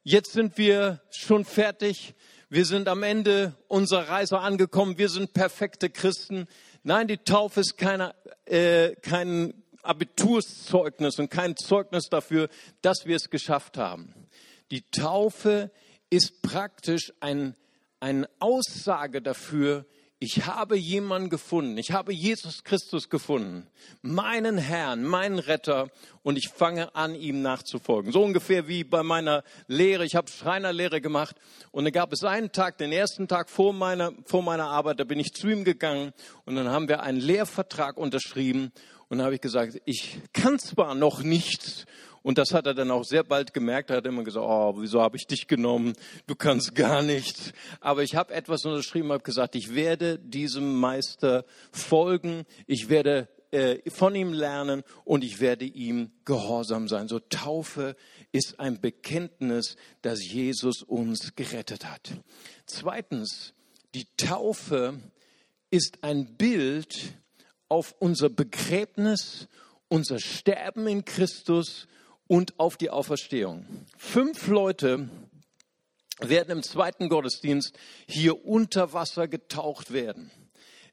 jetzt 0.06 0.32
sind 0.34 0.58
wir 0.58 1.02
schon 1.10 1.44
fertig, 1.44 2.14
wir 2.48 2.66
sind 2.66 2.88
am 2.88 3.04
Ende 3.04 3.56
unserer 3.68 4.08
Reise 4.08 4.40
angekommen, 4.40 4.98
wir 4.98 5.10
sind 5.10 5.34
perfekte 5.34 5.90
Christen. 5.90 6.48
Nein, 6.84 7.08
die 7.08 7.18
Taufe 7.18 7.60
ist 7.60 7.78
keine, 7.78 8.14
äh, 8.46 8.96
kein 9.02 9.66
Abiturszeugnis 9.82 11.18
und 11.20 11.30
kein 11.30 11.58
Zeugnis 11.58 12.06
dafür, 12.10 12.50
dass 12.82 13.06
wir 13.06 13.16
es 13.16 13.32
geschafft 13.32 13.78
haben. 13.78 14.14
Die 14.70 14.84
Taufe 14.92 15.72
ist 16.12 16.44
praktisch 16.44 17.12
ein, 17.20 17.56
eine 18.00 18.30
Aussage 18.40 19.24
dafür, 19.24 19.86
ich 20.26 20.48
habe 20.48 20.76
jemanden 20.76 21.30
gefunden, 21.30 21.78
ich 21.78 21.92
habe 21.92 22.12
Jesus 22.12 22.64
Christus 22.64 23.10
gefunden, 23.10 23.68
meinen 24.02 24.58
Herrn, 24.58 25.04
meinen 25.04 25.38
Retter. 25.38 25.92
Und 26.24 26.36
ich 26.36 26.50
fange 26.50 26.96
an, 26.96 27.14
ihm 27.14 27.44
nachzufolgen. 27.44 28.12
So 28.12 28.24
ungefähr 28.24 28.68
wie 28.68 28.84
bei 28.84 29.04
meiner 29.04 29.44
Lehre. 29.68 30.04
Ich 30.04 30.16
habe 30.16 30.28
Schreinerlehre 30.32 31.00
gemacht. 31.00 31.36
Und 31.70 31.84
da 31.84 31.92
gab 31.92 32.12
es 32.12 32.24
einen 32.24 32.52
Tag, 32.52 32.80
den 32.80 32.92
ersten 32.92 33.28
Tag 33.28 33.52
vor 33.52 33.72
meiner, 33.72 34.14
vor 34.26 34.42
meiner 34.42 34.66
Arbeit, 34.66 35.00
da 35.00 35.04
bin 35.04 35.20
ich 35.20 35.32
zu 35.34 35.48
ihm 35.48 35.64
gegangen. 35.64 36.12
Und 36.46 36.56
dann 36.56 36.70
haben 36.70 36.88
wir 36.88 37.04
einen 37.04 37.20
Lehrvertrag 37.20 37.96
unterschrieben. 37.96 38.72
Und 39.10 39.20
da 39.20 39.26
habe 39.26 39.36
ich 39.36 39.42
gesagt, 39.42 39.80
ich 39.86 40.18
kann 40.34 40.58
zwar 40.58 40.96
noch 40.96 41.22
nichts 41.22 41.86
und 42.26 42.40
das 42.40 42.56
hat 42.56 42.66
er 42.66 42.74
dann 42.74 42.90
auch 42.90 43.04
sehr 43.04 43.24
bald 43.24 43.54
gemerkt. 43.54 43.92
Er 43.92 43.98
hat 43.98 44.08
immer 44.08 44.24
gesagt, 44.24 44.44
oh, 44.44 44.74
wieso 44.80 45.00
habe 45.00 45.16
ich 45.16 45.28
dich 45.28 45.46
genommen? 45.46 45.94
Du 46.26 46.34
kannst 46.34 46.74
gar 46.74 47.04
nichts. 47.04 47.54
Aber 47.82 48.02
ich 48.02 48.16
habe 48.16 48.34
etwas 48.34 48.66
unterschrieben, 48.66 49.12
habe 49.12 49.22
gesagt, 49.22 49.54
ich 49.54 49.76
werde 49.76 50.18
diesem 50.18 50.74
Meister 50.80 51.46
folgen. 51.72 52.46
Ich 52.66 52.90
werde 52.90 53.30
äh, 53.52 53.88
von 53.92 54.16
ihm 54.16 54.34
lernen 54.34 54.82
und 55.04 55.24
ich 55.24 55.40
werde 55.40 55.66
ihm 55.66 56.14
gehorsam 56.26 56.88
sein. 56.88 57.08
So 57.08 57.20
Taufe 57.20 57.96
ist 58.32 58.60
ein 58.60 58.82
Bekenntnis, 58.82 59.76
dass 60.02 60.26
Jesus 60.28 60.82
uns 60.82 61.36
gerettet 61.36 61.86
hat. 61.86 62.10
Zweitens, 62.66 63.54
die 63.94 64.08
Taufe 64.18 65.00
ist 65.70 66.00
ein 66.02 66.38
Bild 66.38 67.20
auf 67.70 67.94
unser 68.00 68.30
Begräbnis, 68.30 69.48
unser 69.90 70.18
Sterben 70.18 70.88
in 70.88 71.06
Christus 71.06 71.86
und 72.28 72.60
auf 72.60 72.78
die 72.78 72.90
Auferstehung. 72.90 73.66
Fünf 73.98 74.48
Leute 74.48 75.10
werden 76.20 76.52
im 76.52 76.64
zweiten 76.64 77.10
Gottesdienst 77.10 77.78
hier 78.08 78.46
unter 78.46 78.94
Wasser 78.94 79.28
getaucht 79.28 79.92
werden. 79.92 80.32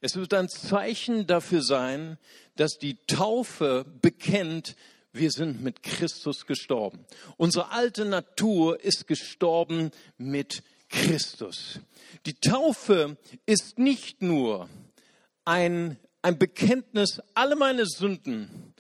Es 0.01 0.17
wird 0.17 0.35
ein 0.35 0.49
Zeichen 0.49 1.27
dafür 1.29 1.63
sein, 1.63 2.19
dass 2.57 2.79
die 2.79 2.99
Taufe 3.07 3.85
bekennt, 4.03 4.75
wir 5.13 5.31
sind 5.31 5.63
mit 5.63 5.83
Christus 5.83 6.47
gestorben. 6.47 7.05
Unsere 7.37 7.71
alte 7.71 8.05
Natur 8.05 8.83
ist 8.83 9.07
gestorben 9.07 9.91
mit 10.19 10.63
Christus. 10.89 11.81
Die 12.27 12.35
Taufe 12.35 13.17
ist 13.47 13.79
nicht 13.79 14.23
nur 14.23 14.69
ein, 15.45 15.99
ein 16.21 16.39
Bekenntnis, 16.39 17.21
alle 17.35 17.57
meine 17.57 17.87
Sünden 17.87 18.72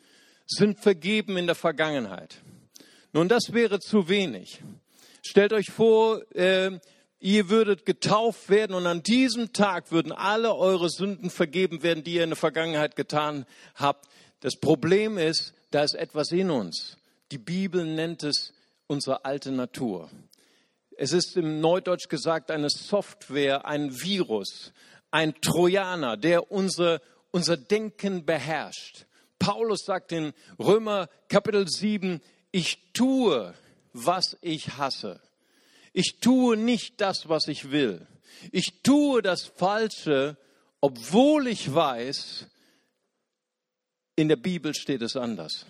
sind 0.56 0.80
vergeben 0.80 1.36
in 1.36 1.46
der 1.46 1.54
Vergangenheit. 1.54 2.36
Nun, 3.12 3.28
das 3.28 3.52
wäre 3.52 3.78
zu 3.78 4.08
wenig. 4.08 4.62
Stellt 5.22 5.52
euch 5.52 5.70
vor, 5.70 6.22
äh, 6.34 6.78
ihr 7.20 7.48
würdet 7.48 7.86
getauft 7.86 8.48
werden 8.48 8.74
und 8.74 8.86
an 8.86 9.02
diesem 9.02 9.52
Tag 9.52 9.92
würden 9.92 10.12
alle 10.12 10.54
eure 10.54 10.88
Sünden 10.88 11.30
vergeben 11.30 11.82
werden, 11.82 12.02
die 12.04 12.14
ihr 12.14 12.24
in 12.24 12.30
der 12.30 12.36
Vergangenheit 12.36 12.96
getan 12.96 13.46
habt. 13.74 14.08
Das 14.40 14.56
Problem 14.56 15.18
ist, 15.18 15.54
da 15.70 15.84
ist 15.84 15.94
etwas 15.94 16.32
in 16.32 16.50
uns. 16.50 16.96
Die 17.30 17.38
Bibel 17.38 17.84
nennt 17.84 18.24
es 18.24 18.52
unsere 18.86 19.24
alte 19.24 19.52
Natur. 19.52 20.10
Es 20.96 21.12
ist 21.12 21.36
im 21.36 21.60
Neudeutsch 21.60 22.08
gesagt 22.08 22.50
eine 22.50 22.68
Software, 22.68 23.66
ein 23.66 23.90
Virus, 24.02 24.72
ein 25.10 25.34
Trojaner, 25.40 26.16
der 26.16 26.50
unser, 26.50 27.00
unser 27.30 27.56
Denken 27.56 28.24
beherrscht. 28.24 29.06
Paulus 29.42 29.84
sagt 29.84 30.12
in 30.12 30.34
Römer 30.56 31.08
Kapitel 31.28 31.66
7, 31.66 32.20
ich 32.52 32.92
tue, 32.92 33.52
was 33.92 34.38
ich 34.40 34.76
hasse. 34.76 35.20
Ich 35.92 36.20
tue 36.20 36.56
nicht 36.56 37.00
das, 37.00 37.28
was 37.28 37.48
ich 37.48 37.72
will. 37.72 38.06
Ich 38.52 38.82
tue 38.84 39.20
das 39.20 39.42
Falsche, 39.42 40.36
obwohl 40.80 41.48
ich 41.48 41.74
weiß, 41.74 42.46
in 44.14 44.28
der 44.28 44.36
Bibel 44.36 44.76
steht 44.76 45.02
es 45.02 45.16
anders. 45.16 45.66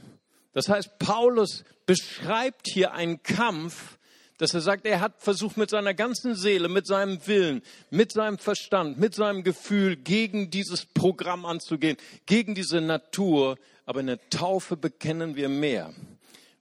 Das 0.53 0.69
heißt, 0.69 0.99
Paulus 0.99 1.65
beschreibt 1.87 2.69
hier 2.69 2.93
einen 2.93 3.23
Kampf, 3.23 3.99
dass 4.43 4.55
er 4.55 4.61
sagt, 4.61 4.87
er 4.87 5.01
hat 5.01 5.23
versucht 5.23 5.57
mit 5.57 5.71
seiner 5.71 5.95
ganzen 5.95 6.35
Seele, 6.35 6.69
mit 6.69 6.85
seinem 6.85 7.25
Willen, 7.29 7.63
mit 7.91 8.11
seinem 8.11 8.39
Verstand, 8.39 8.99
mit 8.99 9.15
seinem 9.15 9.45
Gefühl 9.45 9.95
gegen 9.95 10.51
dieses 10.51 10.85
Programm 10.85 11.47
anzugehen, 11.47 11.97
gegen 12.27 12.57
diese 12.57 12.81
Natur. 12.81 13.57
Aber 13.87 14.01
in 14.01 14.09
der 14.09 14.19
Taufe 14.31 14.77
bekennen 14.77 15.37
wir 15.37 15.49
mehr. 15.49 15.95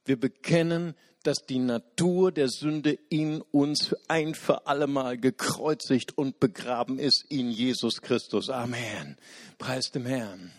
Wir 0.06 0.20
bekennen, 0.20 0.94
dass 1.24 1.48
die 1.48 1.58
Natur 1.58 2.32
der 2.32 2.50
Sünde 2.50 3.00
in 3.10 3.42
uns 3.52 3.96
ein 4.08 4.36
für 4.36 4.68
allemal 4.68 5.18
gekreuzigt 5.18 6.16
und 6.16 6.40
begraben 6.40 7.00
ist 7.00 7.26
in 7.30 7.50
Jesus 7.50 8.04
Christus. 8.04 8.52
Amen. 8.52 9.18
Preis 9.58 9.90
dem 9.90 10.06
Herrn. 10.06 10.52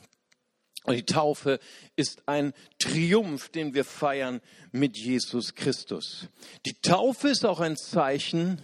Und 0.84 0.94
die 0.94 1.06
Taufe 1.06 1.60
ist 1.94 2.26
ein 2.26 2.52
Triumph, 2.78 3.48
den 3.50 3.74
wir 3.74 3.84
feiern 3.84 4.40
mit 4.72 4.96
Jesus 4.96 5.54
Christus. 5.54 6.28
Die 6.66 6.74
Taufe 6.74 7.28
ist 7.28 7.44
auch 7.44 7.60
ein 7.60 7.76
Zeichen, 7.76 8.60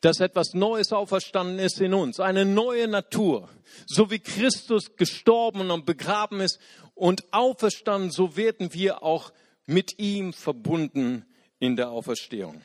dass 0.00 0.20
etwas 0.20 0.52
Neues 0.52 0.92
auferstanden 0.92 1.58
ist 1.58 1.80
in 1.80 1.94
uns, 1.94 2.20
eine 2.20 2.44
neue 2.44 2.88
Natur. 2.88 3.48
So 3.86 4.10
wie 4.10 4.18
Christus 4.18 4.96
gestorben 4.96 5.70
und 5.70 5.86
begraben 5.86 6.40
ist 6.40 6.58
und 6.94 7.32
auferstanden, 7.32 8.10
so 8.10 8.36
werden 8.36 8.74
wir 8.74 9.02
auch 9.02 9.32
mit 9.66 9.98
ihm 9.98 10.32
verbunden 10.32 11.24
in 11.58 11.76
der 11.76 11.90
Auferstehung. 11.90 12.60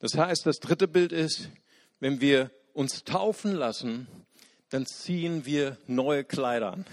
Das 0.00 0.14
heißt, 0.14 0.44
das 0.44 0.58
dritte 0.58 0.88
Bild 0.88 1.12
ist, 1.12 1.48
wenn 1.98 2.20
wir 2.20 2.50
uns 2.74 3.04
taufen 3.04 3.54
lassen, 3.54 4.06
dann 4.68 4.86
ziehen 4.86 5.46
wir 5.46 5.78
neue 5.86 6.24
Kleider 6.24 6.72
an. 6.74 6.84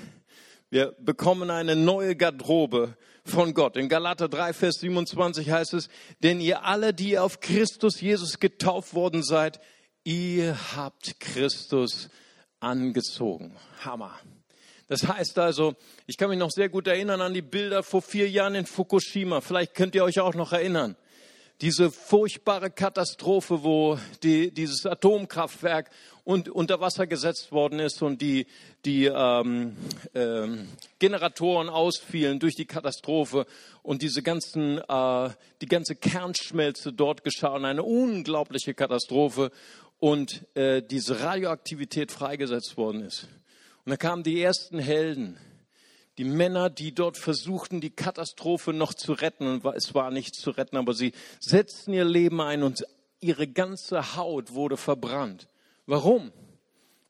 Wir 0.69 0.93
bekommen 0.99 1.49
eine 1.49 1.77
neue 1.77 2.17
Garderobe 2.17 2.97
von 3.23 3.53
Gott. 3.53 3.77
In 3.77 3.87
Galater 3.87 4.27
3, 4.27 4.51
Vers 4.51 4.79
27 4.81 5.49
heißt 5.49 5.73
es, 5.73 5.87
denn 6.23 6.41
ihr 6.41 6.65
alle, 6.65 6.93
die 6.93 7.17
auf 7.17 7.39
Christus 7.39 8.01
Jesus 8.01 8.39
getauft 8.39 8.93
worden 8.93 9.23
seid, 9.23 9.61
ihr 10.03 10.57
habt 10.75 11.21
Christus 11.21 12.09
angezogen. 12.59 13.55
Hammer. 13.79 14.19
Das 14.87 15.07
heißt 15.07 15.39
also, 15.39 15.75
ich 16.05 16.17
kann 16.17 16.29
mich 16.29 16.39
noch 16.39 16.51
sehr 16.51 16.67
gut 16.67 16.87
erinnern 16.87 17.21
an 17.21 17.33
die 17.33 17.41
Bilder 17.41 17.81
vor 17.81 18.01
vier 18.01 18.29
Jahren 18.29 18.55
in 18.55 18.65
Fukushima. 18.65 19.39
Vielleicht 19.39 19.73
könnt 19.73 19.95
ihr 19.95 20.03
euch 20.03 20.19
auch 20.19 20.35
noch 20.35 20.51
erinnern 20.51 20.97
diese 21.61 21.89
furchtbare 21.91 22.69
Katastrophe, 22.69 23.63
wo 23.63 23.97
die, 24.21 24.51
dieses 24.51 24.85
Atomkraftwerk 24.85 25.89
und, 26.23 26.49
unter 26.49 26.79
Wasser 26.79 27.07
gesetzt 27.07 27.51
worden 27.51 27.79
ist 27.79 28.01
und 28.01 28.21
die, 28.21 28.45
die 28.85 29.05
ähm, 29.05 29.75
ähm, 30.13 30.67
Generatoren 30.99 31.69
ausfielen 31.69 32.39
durch 32.39 32.55
die 32.55 32.65
Katastrophe 32.65 33.47
und 33.81 34.03
diese 34.03 34.21
ganzen, 34.21 34.77
äh, 34.77 35.29
die 35.61 35.67
ganze 35.67 35.95
Kernschmelze 35.95 36.93
dort 36.93 37.23
geschah 37.23 37.55
und 37.55 37.65
eine 37.65 37.83
unglaubliche 37.83 38.75
Katastrophe 38.75 39.51
und 39.99 40.45
äh, 40.55 40.83
diese 40.83 41.21
Radioaktivität 41.21 42.11
freigesetzt 42.11 42.77
worden 42.77 43.01
ist. 43.01 43.27
Und 43.83 43.91
da 43.91 43.97
kamen 43.97 44.21
die 44.21 44.41
ersten 44.41 44.77
Helden 44.77 45.37
die 46.17 46.23
Männer, 46.23 46.69
die 46.69 46.93
dort 46.93 47.17
versuchten, 47.17 47.79
die 47.79 47.91
Katastrophe 47.91 48.73
noch 48.73 48.93
zu 48.93 49.13
retten, 49.13 49.47
und 49.47 49.65
es 49.75 49.93
war 49.93 50.11
nicht 50.11 50.35
zu 50.35 50.49
retten, 50.51 50.77
aber 50.77 50.93
sie 50.93 51.13
setzten 51.39 51.93
ihr 51.93 52.05
Leben 52.05 52.41
ein 52.41 52.63
und 52.63 52.85
ihre 53.19 53.47
ganze 53.47 54.15
Haut 54.15 54.53
wurde 54.53 54.77
verbrannt. 54.77 55.47
Warum? 55.85 56.31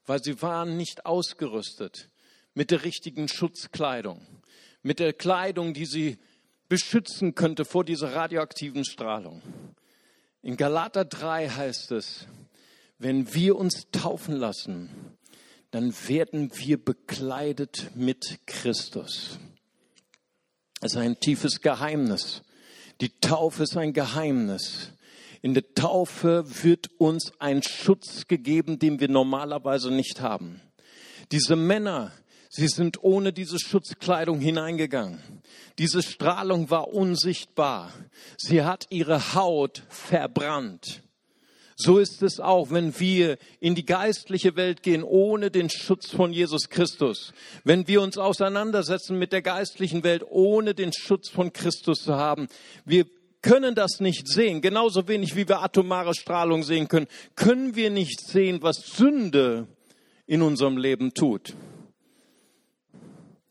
Weil 0.05 0.21
sie 0.21 0.41
waren 0.41 0.77
nicht 0.77 1.05
ausgerüstet 1.05 2.09
mit 2.53 2.71
der 2.71 2.83
richtigen 2.83 3.27
Schutzkleidung, 3.27 4.25
mit 4.81 4.99
der 4.99 5.13
Kleidung, 5.13 5.73
die 5.73 5.85
sie 5.85 6.17
beschützen 6.69 7.35
könnte 7.35 7.65
vor 7.65 7.85
dieser 7.85 8.13
radioaktiven 8.13 8.83
Strahlung. 8.83 9.41
In 10.41 10.57
Galater 10.57 11.05
3 11.05 11.49
heißt 11.49 11.91
es, 11.91 12.27
wenn 12.99 13.33
wir 13.33 13.55
uns 13.55 13.87
taufen 13.91 14.35
lassen, 14.35 14.89
dann 15.71 15.93
werden 16.07 16.51
wir 16.55 16.83
bekleidet 16.83 17.91
mit 17.95 18.39
Christus. 18.45 19.39
Es 20.81 20.93
ist 20.93 20.97
ein 20.97 21.19
tiefes 21.19 21.62
Geheimnis. 21.62 22.43
Die 23.01 23.09
Taufe 23.19 23.63
ist 23.63 23.77
ein 23.77 23.93
Geheimnis. 23.93 24.91
In 25.41 25.53
der 25.53 25.74
Taufe 25.74 26.45
wird 26.63 26.89
uns 27.00 27.31
ein 27.39 27.63
Schutz 27.63 28.27
gegeben, 28.27 28.79
den 28.79 29.00
wir 29.00 29.07
normalerweise 29.07 29.91
nicht 29.91 30.21
haben. 30.21 30.62
Diese 31.31 31.55
Männer, 31.55 32.12
sie 32.50 32.67
sind 32.67 33.03
ohne 33.03 33.33
diese 33.33 33.59
Schutzkleidung 33.59 34.39
hineingegangen. 34.39 35.19
Diese 35.77 36.01
Strahlung 36.01 36.69
war 36.69 36.89
unsichtbar. 36.89 37.91
Sie 38.38 38.63
hat 38.63 38.88
ihre 38.89 39.36
Haut 39.36 39.83
verbrannt. 39.89 41.03
So 41.79 42.00
ist 42.00 42.24
es 42.24 42.39
auch, 42.39 42.72
wenn 42.72 43.00
wir 43.00 43.38
in 43.60 43.75
die 43.75 43.86
geistliche 43.86 44.55
Welt 44.55 44.81
gehen 44.81 45.03
ohne 45.03 45.51
den 45.51 45.69
Schutz 45.69 46.10
von 46.10 46.34
Jesus 46.34 46.69
Christus. 46.69 47.34
Wenn 47.63 47.88
wir 47.88 48.01
uns 48.01 48.17
auseinandersetzen 48.17 49.19
mit 49.19 49.31
der 49.31 49.43
geistlichen 49.43 50.03
Welt 50.03 50.24
ohne 50.27 50.74
den 50.74 50.91
Schutz 50.91 51.29
von 51.29 51.53
Christus 51.53 52.03
zu 52.03 52.15
haben. 52.15 52.48
Wir 52.84 53.05
können 53.43 53.75
das 53.75 54.00
nicht 54.00 54.27
sehen. 54.27 54.62
Genauso 54.62 55.07
wenig 55.07 55.36
wie 55.36 55.48
wir 55.48 55.62
atomare 55.62 56.15
Strahlung 56.15 56.63
sehen 56.63 56.88
können, 56.88 57.05
können 57.36 57.75
wir 57.75 57.91
nicht 57.91 58.22
sehen, 58.22 58.63
was 58.63 58.77
Sünde 58.77 59.67
in 60.25 60.41
unserem 60.41 60.77
Leben 60.77 61.13
tut. 61.13 61.53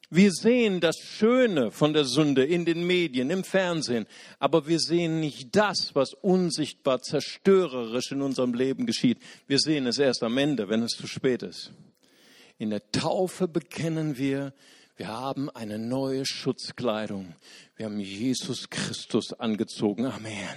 Wir 0.09 0.31
sehen 0.31 0.81
das 0.81 0.99
Schöne 0.99 1.73
von 1.73 1.93
der 1.93 2.05
Sünde 2.05 2.45
in 2.45 2.65
den 2.65 2.87
Medien, 2.87 3.29
im 3.31 3.43
Fernsehen, 3.43 4.07
aber 4.39 4.69
wir 4.69 4.79
sehen 4.79 5.19
nicht 5.19 5.57
das, 5.57 5.95
was 5.95 6.15
unsichtbar 6.15 7.03
zerstörerisch 7.03 8.13
in 8.13 8.23
unserem 8.23 8.55
Leben 8.55 8.87
geschieht. 8.87 9.19
Wir 9.49 9.59
sehen 9.59 9.87
es 9.87 9.99
erst 9.99 10.23
am 10.23 10.39
Ende, 10.39 10.69
wenn 10.69 10.83
es 10.83 10.93
zu 10.93 11.09
spät 11.09 11.43
ist. 11.43 11.73
In 12.57 12.71
der 12.71 12.89
Taufe 12.93 13.49
bekennen 13.49 14.17
wir, 14.17 14.55
wir 14.97 15.09
haben 15.09 15.51
eine 15.51 15.79
neue 15.79 16.25
Schutzkleidung. 16.25 17.35
Wir 17.77 17.87
haben 17.87 18.01
Jesus 18.01 18.71
Christus 18.71 19.35
angezogen. 19.35 20.07
Amen. 20.07 20.57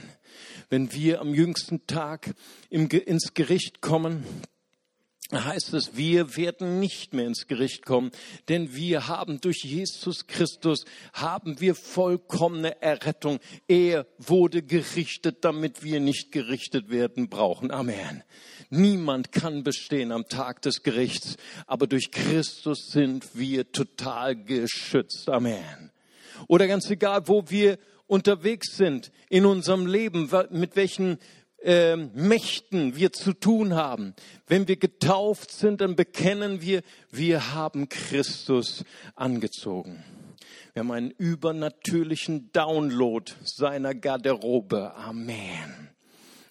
Wenn 0.70 0.94
wir 0.94 1.20
am 1.20 1.34
jüngsten 1.34 1.86
Tag 1.88 2.36
ins 2.70 3.34
Gericht 3.34 3.82
kommen, 3.82 4.24
heißt 5.32 5.74
es, 5.74 5.96
wir 5.96 6.36
werden 6.36 6.80
nicht 6.80 7.14
mehr 7.14 7.28
ins 7.28 7.48
Gericht 7.48 7.86
kommen, 7.86 8.12
denn 8.48 8.74
wir 8.74 9.08
haben 9.08 9.40
durch 9.42 9.64
Jesus 9.64 10.26
Christus, 10.28 10.86
haben 11.14 11.60
wir 11.60 11.76
vollkommene 11.76 12.82
Errettung. 12.82 13.40
Er 13.68 14.08
wurde 14.18 14.64
gerichtet, 14.64 15.38
damit 15.42 15.84
wir 15.84 16.00
nicht 16.00 16.32
gerichtet 16.32 16.90
werden 16.90 17.30
brauchen. 17.30 17.72
Amen. 17.72 18.24
Niemand 18.72 19.32
kann 19.32 19.64
bestehen 19.64 20.12
am 20.12 20.28
Tag 20.28 20.62
des 20.62 20.84
Gerichts, 20.84 21.38
aber 21.68 21.88
durch 21.88 22.12
Christus 22.12 22.90
sind 22.92 23.38
wir 23.38 23.72
total 23.72 24.36
geschützt. 24.36 25.30
Amen. 25.30 25.92
Oder 26.48 26.68
ganz 26.68 26.90
egal, 26.90 27.28
wo 27.28 27.50
wir 27.50 27.78
unterwegs 28.08 28.76
sind 28.76 29.12
in 29.30 29.46
unserem 29.46 29.86
Leben, 29.86 30.32
mit 30.50 30.76
welchen 30.76 31.20
äh, 31.64 31.96
Mächten 31.96 32.96
wir 32.96 33.12
zu 33.12 33.34
tun 33.34 33.76
haben. 33.76 34.14
Wenn 34.48 34.68
wir 34.68 34.78
getauft 34.78 35.52
sind, 35.52 35.82
dann 35.82 35.96
bekennen 35.96 36.62
wir, 36.62 36.82
wir 37.12 37.54
haben 37.54 37.90
Christus 37.90 38.84
angezogen. 39.16 40.04
Wir 40.74 40.82
haben 40.82 40.92
einen 40.92 41.12
übernatürlichen 41.12 42.52
Download 42.54 43.32
seiner 43.44 43.96
Garderobe. 43.96 44.96
Amen. 44.96 45.90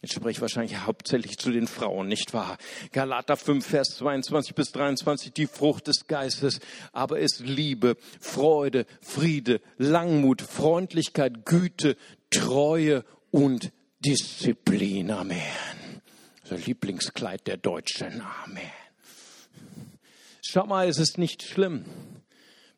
Jetzt 0.01 0.15
spreche 0.15 0.31
ich 0.31 0.41
wahrscheinlich 0.41 0.79
hauptsächlich 0.87 1.39
zu 1.39 1.51
den 1.51 1.67
Frauen, 1.67 2.07
nicht 2.07 2.33
wahr? 2.33 2.57
Galater 2.93 3.37
5, 3.37 3.67
Vers 3.67 3.97
22 3.97 4.55
bis 4.55 4.71
23, 4.71 5.33
die 5.33 5.47
Frucht 5.47 5.89
des 5.89 6.07
Geistes, 6.07 6.61
aber 6.93 7.19
ist 7.19 7.41
Liebe, 7.41 7.97
Freude, 8.21 8.87
Friede, 9.01 9.61
Langmut, 9.77 10.41
Freundlichkeit, 10.41 11.45
Güte, 11.45 11.97
Treue 12.31 13.05
und 13.33 13.73
Disziplin. 14.05 15.11
Amen. 15.11 16.03
Das 16.49 16.67
Lieblingskleid 16.67 17.47
der 17.47 17.57
Deutschen. 17.57 18.23
Amen. 18.45 18.71
Schau 20.41 20.67
mal, 20.67 20.89
es 20.89 20.99
ist 20.99 21.19
nicht 21.19 21.43
schlimm, 21.43 21.85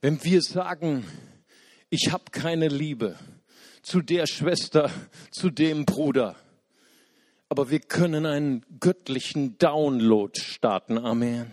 wenn 0.00 0.24
wir 0.24 0.42
sagen, 0.42 1.04
ich 1.88 2.10
habe 2.10 2.24
keine 2.32 2.68
Liebe 2.68 3.16
zu 3.82 4.00
der 4.00 4.26
Schwester, 4.26 4.90
zu 5.30 5.50
dem 5.50 5.84
Bruder. 5.84 6.36
Aber 7.48 7.70
wir 7.70 7.80
können 7.80 8.26
einen 8.26 8.64
göttlichen 8.80 9.58
Download 9.58 10.38
starten. 10.40 10.98
Amen. 10.98 11.50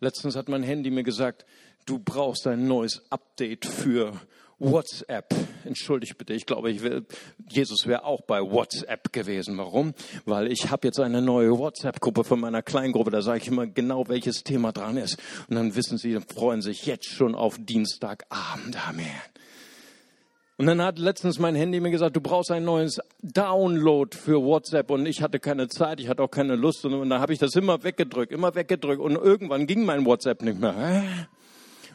Letztens 0.00 0.36
hat 0.36 0.48
mein 0.48 0.62
Handy 0.62 0.90
mir 0.90 1.02
gesagt, 1.02 1.44
du 1.86 1.98
brauchst 1.98 2.46
ein 2.46 2.66
neues 2.66 3.02
Update 3.10 3.66
für 3.66 4.20
WhatsApp. 4.58 5.34
Entschuldigt 5.64 6.18
bitte, 6.18 6.34
ich 6.34 6.46
glaube, 6.46 6.70
ich 6.70 6.82
will, 6.82 7.06
Jesus 7.48 7.86
wäre 7.86 8.04
auch 8.04 8.22
bei 8.22 8.40
WhatsApp 8.40 9.12
gewesen. 9.12 9.58
Warum? 9.58 9.94
Weil 10.24 10.50
ich 10.50 10.70
habe 10.70 10.86
jetzt 10.86 11.00
eine 11.00 11.22
neue 11.22 11.58
WhatsApp-Gruppe 11.58 12.24
von 12.24 12.40
meiner 12.40 12.62
Kleingruppe. 12.62 13.10
Da 13.10 13.22
sage 13.22 13.38
ich 13.38 13.48
immer 13.48 13.66
genau, 13.66 14.08
welches 14.08 14.44
Thema 14.44 14.72
dran 14.72 14.96
ist. 14.96 15.18
Und 15.48 15.56
dann 15.56 15.74
wissen 15.76 15.98
sie, 15.98 16.18
freuen 16.20 16.62
sich 16.62 16.86
jetzt 16.86 17.06
schon 17.06 17.34
auf 17.34 17.56
Dienstagabend. 17.58 18.88
Amen. 18.88 19.06
Und 20.56 20.66
dann 20.66 20.80
hat 20.80 21.00
letztens 21.00 21.40
mein 21.40 21.56
Handy 21.56 21.80
mir 21.80 21.90
gesagt, 21.90 22.14
du 22.14 22.20
brauchst 22.20 22.52
ein 22.52 22.64
neues 22.64 23.00
Download 23.22 24.16
für 24.16 24.40
WhatsApp. 24.40 24.88
Und 24.90 25.06
ich 25.06 25.20
hatte 25.20 25.40
keine 25.40 25.66
Zeit, 25.68 25.98
ich 25.98 26.08
hatte 26.08 26.22
auch 26.22 26.30
keine 26.30 26.54
Lust. 26.54 26.84
Und 26.84 27.10
dann 27.10 27.20
habe 27.20 27.32
ich 27.32 27.40
das 27.40 27.56
immer 27.56 27.82
weggedrückt, 27.82 28.30
immer 28.30 28.54
weggedrückt. 28.54 29.00
Und 29.00 29.16
irgendwann 29.16 29.66
ging 29.66 29.84
mein 29.84 30.06
WhatsApp 30.06 30.42
nicht 30.42 30.60
mehr. 30.60 31.26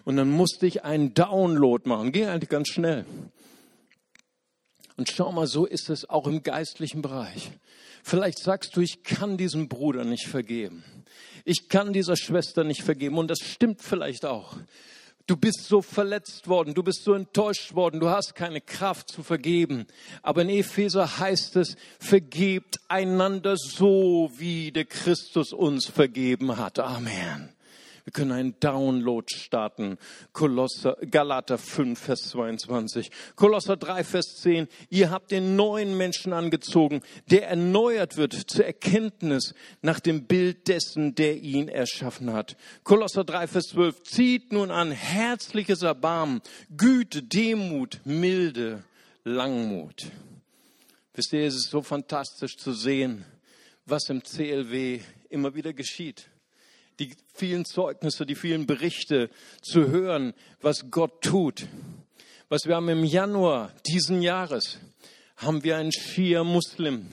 Und 0.05 0.17
dann 0.17 0.29
musste 0.29 0.65
ich 0.67 0.83
einen 0.83 1.13
Download 1.13 1.87
machen. 1.87 2.11
Ging 2.11 2.25
eigentlich 2.25 2.49
ganz 2.49 2.69
schnell. 2.69 3.05
Und 4.97 5.09
schau 5.09 5.31
mal, 5.31 5.47
so 5.47 5.65
ist 5.65 5.89
es 5.89 6.09
auch 6.09 6.27
im 6.27 6.43
geistlichen 6.43 7.01
Bereich. 7.01 7.51
Vielleicht 8.03 8.39
sagst 8.39 8.75
du, 8.75 8.81
ich 8.81 9.03
kann 9.03 9.37
diesem 9.37 9.69
Bruder 9.69 10.03
nicht 10.03 10.27
vergeben. 10.27 10.83
Ich 11.45 11.69
kann 11.69 11.93
dieser 11.93 12.17
Schwester 12.17 12.63
nicht 12.63 12.83
vergeben. 12.83 13.17
Und 13.17 13.29
das 13.29 13.39
stimmt 13.39 13.81
vielleicht 13.81 14.25
auch. 14.25 14.57
Du 15.29 15.37
bist 15.37 15.65
so 15.65 15.83
verletzt 15.83 16.47
worden, 16.47 16.73
du 16.73 16.81
bist 16.81 17.03
so 17.03 17.13
enttäuscht 17.13 17.75
worden, 17.75 17.99
du 17.99 18.09
hast 18.09 18.33
keine 18.33 18.61
Kraft 18.61 19.11
zu 19.11 19.21
vergeben. 19.21 19.85
Aber 20.23 20.41
in 20.41 20.49
Epheser 20.49 21.19
heißt 21.19 21.55
es, 21.57 21.77
vergebt 21.99 22.79
einander 22.87 23.55
so, 23.55 24.31
wie 24.37 24.71
der 24.71 24.85
Christus 24.85 25.53
uns 25.53 25.85
vergeben 25.85 26.57
hat. 26.57 26.79
Amen. 26.79 27.53
Wir 28.09 28.13
können 28.13 28.31
einen 28.31 28.59
Download 28.59 29.27
starten. 29.31 29.99
Kolosser, 30.33 30.97
Galater 31.11 31.59
5, 31.59 31.99
Vers 31.99 32.29
22. 32.29 33.11
Kolosser 33.35 33.77
3, 33.77 34.03
Vers 34.03 34.37
10. 34.37 34.67
Ihr 34.89 35.11
habt 35.11 35.29
den 35.29 35.55
neuen 35.55 35.95
Menschen 35.95 36.33
angezogen, 36.33 37.03
der 37.29 37.47
erneuert 37.47 38.17
wird 38.17 38.33
zur 38.33 38.65
Erkenntnis 38.65 39.53
nach 39.83 39.99
dem 39.99 40.25
Bild 40.25 40.67
dessen, 40.67 41.13
der 41.13 41.37
ihn 41.37 41.67
erschaffen 41.67 42.33
hat. 42.33 42.57
Kolosser 42.83 43.23
3, 43.23 43.45
Vers 43.45 43.67
12. 43.67 44.01
Zieht 44.01 44.53
nun 44.53 44.71
an 44.71 44.89
herzliches 44.89 45.83
Erbarmen, 45.83 46.41
Güte, 46.75 47.21
Demut, 47.21 48.01
Milde, 48.05 48.83
Langmut. 49.23 50.07
Wisst 51.13 51.31
ihr, 51.33 51.45
es 51.45 51.53
ist 51.53 51.69
so 51.69 51.83
fantastisch 51.83 52.57
zu 52.57 52.73
sehen, 52.73 53.23
was 53.85 54.09
im 54.09 54.23
CLW 54.23 54.99
immer 55.29 55.53
wieder 55.53 55.73
geschieht 55.73 56.27
die 56.99 57.15
vielen 57.33 57.65
Zeugnisse, 57.65 58.25
die 58.25 58.35
vielen 58.35 58.65
Berichte 58.65 59.29
zu 59.61 59.87
hören, 59.87 60.33
was 60.61 60.91
Gott 60.91 61.21
tut. 61.21 61.67
Was 62.49 62.65
wir 62.65 62.75
haben 62.75 62.89
im 62.89 63.03
Januar 63.03 63.71
diesen 63.87 64.21
Jahres, 64.21 64.79
haben 65.37 65.63
wir 65.63 65.77
einen 65.77 65.93
Schia-Muslim 65.93 67.05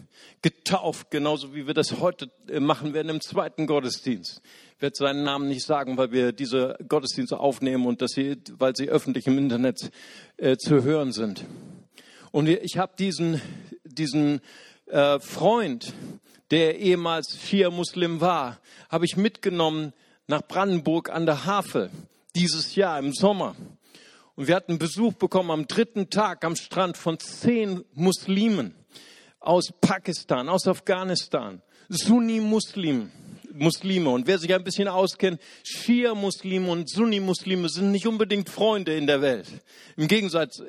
getauft, 0.43 1.11
genauso 1.11 1.55
wie 1.55 1.67
wir 1.67 1.75
das 1.75 2.01
heute 2.01 2.31
äh, 2.49 2.59
machen 2.59 2.93
werden 2.93 3.09
im 3.09 3.21
zweiten 3.21 3.67
Gottesdienst. 3.67 4.43
Ich 4.77 4.83
werde 4.83 4.97
seinen 4.97 5.23
Namen 5.23 5.49
nicht 5.49 5.65
sagen, 5.65 5.97
weil 5.97 6.11
wir 6.11 6.33
diese 6.33 6.77
Gottesdienste 6.89 7.39
aufnehmen 7.39 7.87
und 7.87 8.03
dass 8.03 8.13
sie, 8.13 8.37
weil 8.59 8.75
sie 8.75 8.89
öffentlich 8.89 9.27
im 9.27 9.39
Internet 9.39 9.91
äh, 10.37 10.57
zu 10.57 10.83
hören 10.83 11.13
sind. 11.13 11.45
Und 12.33 12.49
ich 12.49 12.77
habe 12.77 12.93
diesen, 12.99 13.41
diesen 13.85 14.41
äh, 14.87 15.19
Freund, 15.21 15.93
der 16.51 16.79
ehemals 16.79 17.39
Schia-Muslim 17.41 18.21
war, 18.21 18.59
habe 18.89 19.05
ich 19.05 19.17
mitgenommen 19.17 19.93
nach 20.27 20.43
Brandenburg 20.43 21.11
an 21.11 21.27
der 21.27 21.45
Havel 21.45 21.91
dieses 22.35 22.75
Jahr 22.75 22.99
im 22.99 23.13
Sommer. 23.13 23.57
Und 24.35 24.49
wir 24.49 24.55
hatten 24.55 24.79
Besuch 24.79 25.15
bekommen 25.15 25.51
am 25.51 25.67
dritten 25.67 26.11
Tag 26.11 26.45
am 26.45 26.57
Strand 26.57 26.97
von 26.97 27.19
zehn 27.19 27.85
Muslimen 27.95 28.75
aus 29.41 29.73
Pakistan, 29.81 30.49
aus 30.49 30.67
Afghanistan, 30.67 31.63
Sunni-Muslimen. 31.89 33.11
Muslime. 33.59 34.11
Und 34.11 34.27
wer 34.27 34.39
sich 34.39 34.55
ein 34.55 34.65
bisschen 34.65 34.89
auskennt, 34.89 35.41
Shia-Muslime 35.65 36.71
und 36.71 36.89
Sunni-Muslime 36.89 37.69
sind 37.69 37.91
nicht 37.91 38.07
unbedingt 38.07 38.49
Freunde 38.49 38.97
in 38.97 39.07
der 39.07 39.21
Welt. 39.23 39.47
Im, 39.97 40.09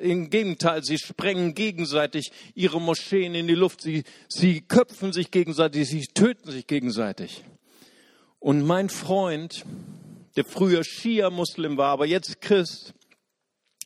Im 0.00 0.30
Gegenteil, 0.30 0.82
sie 0.82 0.98
sprengen 0.98 1.54
gegenseitig 1.54 2.30
ihre 2.54 2.80
Moscheen 2.80 3.34
in 3.34 3.46
die 3.46 3.54
Luft. 3.54 3.82
Sie, 3.82 4.04
sie 4.28 4.60
köpfen 4.60 5.12
sich 5.12 5.30
gegenseitig, 5.30 5.88
sie 5.88 6.06
töten 6.06 6.50
sich 6.50 6.66
gegenseitig. 6.66 7.44
Und 8.40 8.64
mein 8.64 8.88
Freund, 8.88 9.64
der 10.36 10.44
früher 10.44 10.84
Shia-Muslim 10.84 11.76
war, 11.76 11.90
aber 11.90 12.06
jetzt 12.06 12.40
Christ, 12.40 12.94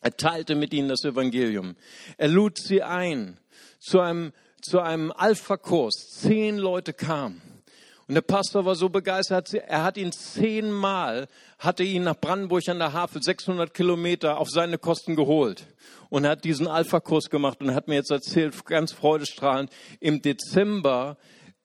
er 0.01 0.17
teilte 0.17 0.55
mit 0.55 0.73
ihnen 0.73 0.89
das 0.89 1.05
Evangelium. 1.05 1.75
Er 2.17 2.27
lud 2.27 2.59
sie 2.59 2.83
ein 2.83 3.39
zu 3.79 4.01
einem, 4.01 4.33
zu 4.61 4.79
einem 4.79 5.11
Alpha-Kurs. 5.11 6.09
Zehn 6.09 6.57
Leute 6.57 6.93
kamen. 6.93 7.41
Und 8.07 8.15
der 8.15 8.21
Pastor 8.21 8.65
war 8.65 8.75
so 8.75 8.89
begeistert, 8.89 9.53
er 9.53 9.83
hat 9.83 9.97
ihn 9.97 10.11
zehnmal, 10.11 11.27
hatte 11.57 11.83
ihn 11.83 12.03
nach 12.03 12.19
Brandenburg 12.19 12.67
an 12.67 12.79
der 12.79 12.93
Havel, 12.93 13.23
600 13.23 13.73
Kilometer, 13.73 14.37
auf 14.37 14.49
seine 14.49 14.77
Kosten 14.77 15.15
geholt. 15.15 15.65
Und 16.09 16.27
hat 16.27 16.43
diesen 16.43 16.67
Alpha-Kurs 16.67 17.29
gemacht 17.29 17.61
und 17.61 17.73
hat 17.73 17.87
mir 17.87 17.95
jetzt 17.95 18.11
erzählt, 18.11 18.65
ganz 18.65 18.91
freudestrahlend, 18.91 19.71
im 19.99 20.21
Dezember 20.21 21.17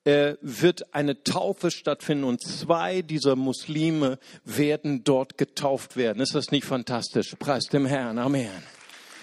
äh, 0.04 0.36
wird 0.40 0.94
eine 0.94 1.22
Taufe 1.22 1.70
stattfinden 1.70 2.24
und 2.24 2.40
zwei 2.40 3.02
dieser 3.02 3.36
Muslime 3.36 4.18
werden 4.44 5.04
dort 5.04 5.36
getauft 5.36 5.96
werden. 5.96 6.22
Ist 6.22 6.34
das 6.34 6.50
nicht 6.50 6.64
fantastisch? 6.64 7.34
Preis 7.38 7.64
dem 7.64 7.84
Herrn. 7.84 8.18
Amen. 8.18 8.50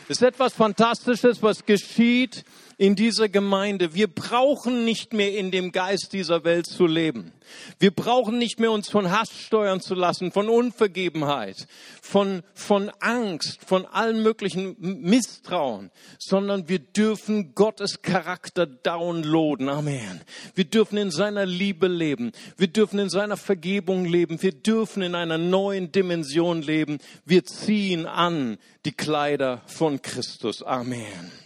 Ist 0.07 0.21
etwas 0.21 0.53
Fantastisches, 0.53 1.41
was 1.41 1.65
geschieht, 1.65 2.43
in 2.77 2.95
dieser 2.95 3.29
Gemeinde, 3.29 3.93
wir 3.93 4.07
brauchen 4.07 4.83
nicht 4.83 5.13
mehr 5.13 5.37
in 5.37 5.51
dem 5.51 5.71
Geist 5.71 6.11
dieser 6.13 6.43
Welt 6.43 6.65
zu 6.65 6.87
leben. 6.87 7.31
Wir 7.79 7.91
brauchen 7.91 8.37
nicht 8.37 8.59
mehr 8.59 8.71
uns 8.71 8.89
von 8.89 9.11
Hass 9.11 9.29
steuern 9.31 9.79
zu 9.79 9.95
lassen, 9.95 10.31
von 10.31 10.49
Unvergebenheit, 10.49 11.67
von, 12.01 12.43
von 12.53 12.91
Angst, 12.99 13.59
von 13.65 13.85
allen 13.85 14.23
möglichen 14.23 14.75
Misstrauen, 14.79 15.91
sondern 16.19 16.67
wir 16.67 16.79
dürfen 16.79 17.55
Gottes 17.55 18.01
Charakter 18.01 18.65
downloaden. 18.65 19.69
Amen. 19.69 20.21
Wir 20.53 20.65
dürfen 20.65 20.97
in 20.97 21.11
seiner 21.11 21.45
Liebe 21.45 21.87
leben. 21.87 22.31
Wir 22.57 22.67
dürfen 22.67 22.99
in 22.99 23.09
seiner 23.09 23.37
Vergebung 23.37 24.05
leben. 24.05 24.41
Wir 24.41 24.53
dürfen 24.53 25.01
in 25.01 25.15
einer 25.15 25.37
neuen 25.37 25.91
Dimension 25.91 26.61
leben. 26.61 26.97
Wir 27.25 27.45
ziehen 27.45 28.05
an 28.05 28.57
die 28.85 28.91
Kleider 28.91 29.61
von 29.65 30.01
Christus. 30.01 30.61
Amen. 30.61 31.44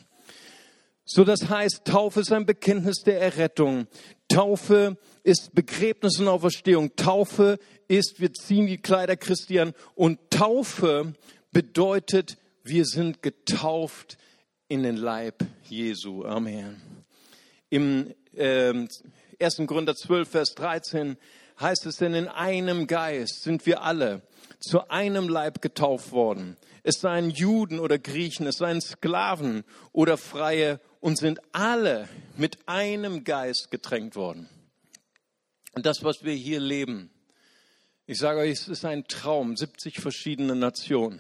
So, 1.11 1.23
das 1.23 1.49
heißt, 1.49 1.85
Taufe 1.85 2.19
ist 2.19 2.31
ein 2.31 2.45
Bekenntnis 2.45 3.01
der 3.03 3.19
Errettung. 3.19 3.87
Taufe 4.27 4.95
ist 5.23 5.55
Begräbnis 5.55 6.19
und 6.19 6.27
Auferstehung. 6.27 6.95
Taufe 6.95 7.57
ist, 7.87 8.21
wir 8.21 8.31
ziehen 8.31 8.67
die 8.67 8.77
Kleider 8.77 9.17
Christi 9.17 9.59
an. 9.59 9.73
Und 9.95 10.19
Taufe 10.29 11.13
bedeutet, 11.51 12.37
wir 12.63 12.85
sind 12.85 13.23
getauft 13.23 14.19
in 14.67 14.83
den 14.83 14.97
Leib 14.97 15.43
Jesu. 15.63 16.25
Amen. 16.25 16.79
Im 17.71 18.13
äh, 18.35 18.71
1. 19.39 19.61
Gründer 19.65 19.95
12, 19.95 20.29
Vers 20.29 20.53
13 20.53 21.17
heißt 21.59 21.87
es, 21.87 21.95
denn 21.95 22.13
in 22.13 22.27
einem 22.27 22.85
Geist 22.85 23.41
sind 23.41 23.65
wir 23.65 23.81
alle 23.81 24.21
zu 24.59 24.91
einem 24.91 25.27
Leib 25.27 25.63
getauft 25.63 26.11
worden. 26.11 26.55
Es 26.83 27.01
seien 27.01 27.31
Juden 27.31 27.79
oder 27.79 27.97
Griechen, 27.97 28.45
es 28.45 28.57
seien 28.57 28.79
Sklaven 28.79 29.63
oder 29.91 30.15
Freie 30.15 30.79
und 30.99 31.17
sind 31.17 31.39
alle 31.53 32.07
mit 32.37 32.57
einem 32.67 33.23
Geist 33.23 33.71
getränkt 33.71 34.15
worden. 34.15 34.49
Und 35.73 35.85
das, 35.85 36.03
was 36.03 36.23
wir 36.23 36.33
hier 36.33 36.59
leben, 36.59 37.09
ich 38.05 38.17
sage 38.17 38.39
euch, 38.39 38.51
es 38.51 38.67
ist 38.67 38.85
ein 38.85 39.05
Traum, 39.07 39.55
70 39.55 39.99
verschiedene 39.99 40.55
Nationen. 40.55 41.19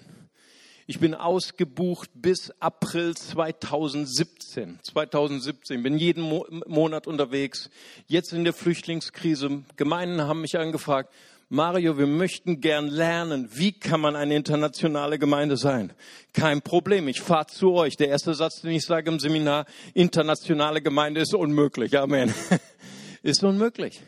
Ich 0.87 0.99
bin 0.99 1.13
ausgebucht 1.13 2.09
bis 2.15 2.51
April 2.59 3.15
2017. 3.15 4.79
2017 4.81 5.83
bin 5.83 5.99
jeden 5.99 6.23
Monat 6.23 7.05
unterwegs. 7.05 7.69
Jetzt 8.07 8.33
in 8.33 8.43
der 8.43 8.53
Flüchtlingskrise. 8.53 9.61
Gemeinden 9.75 10.23
haben 10.23 10.41
mich 10.41 10.57
angefragt, 10.57 11.13
Mario, 11.51 11.97
wir 11.97 12.05
möchten 12.05 12.61
gern 12.61 12.87
lernen, 12.87 13.49
wie 13.51 13.71
kann 13.71 14.01
man 14.01 14.15
eine 14.15 14.35
internationale 14.35 15.17
Gemeinde 15.17 15.57
sein? 15.57 15.91
Kein 16.31 16.61
Problem, 16.61 17.07
ich 17.07 17.21
fahre 17.21 17.47
zu 17.47 17.73
euch. 17.73 17.97
Der 17.97 18.07
erste 18.09 18.35
Satz, 18.35 18.61
den 18.61 18.69
ich 18.69 18.85
sage 18.85 19.09
im 19.09 19.19
Seminar, 19.19 19.65
internationale 19.95 20.79
Gemeinde 20.79 21.21
ist 21.21 21.33
unmöglich. 21.33 21.97
Amen. 21.97 22.31
ist 23.23 23.43
unmöglich. 23.43 23.99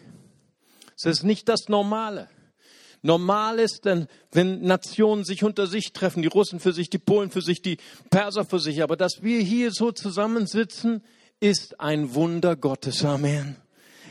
Es 0.95 1.05
ist 1.05 1.23
nicht 1.23 1.49
das 1.49 1.67
Normale. 1.67 2.29
Normal 3.01 3.57
ist 3.57 3.85
denn, 3.85 4.07
wenn 4.31 4.61
Nationen 4.61 5.23
sich 5.23 5.43
unter 5.43 5.65
sich 5.65 5.93
treffen, 5.93 6.21
die 6.21 6.27
Russen 6.27 6.59
für 6.59 6.73
sich, 6.73 6.91
die 6.91 6.99
Polen 6.99 7.31
für 7.31 7.41
sich, 7.41 7.63
die 7.63 7.77
Perser 8.11 8.45
für 8.45 8.59
sich. 8.59 8.83
Aber 8.83 8.95
dass 8.95 9.23
wir 9.23 9.41
hier 9.41 9.71
so 9.71 9.91
zusammensitzen, 9.91 11.03
ist 11.39 11.79
ein 11.79 12.13
Wunder 12.13 12.55
Gottes. 12.55 13.03
Amen. 13.03 13.60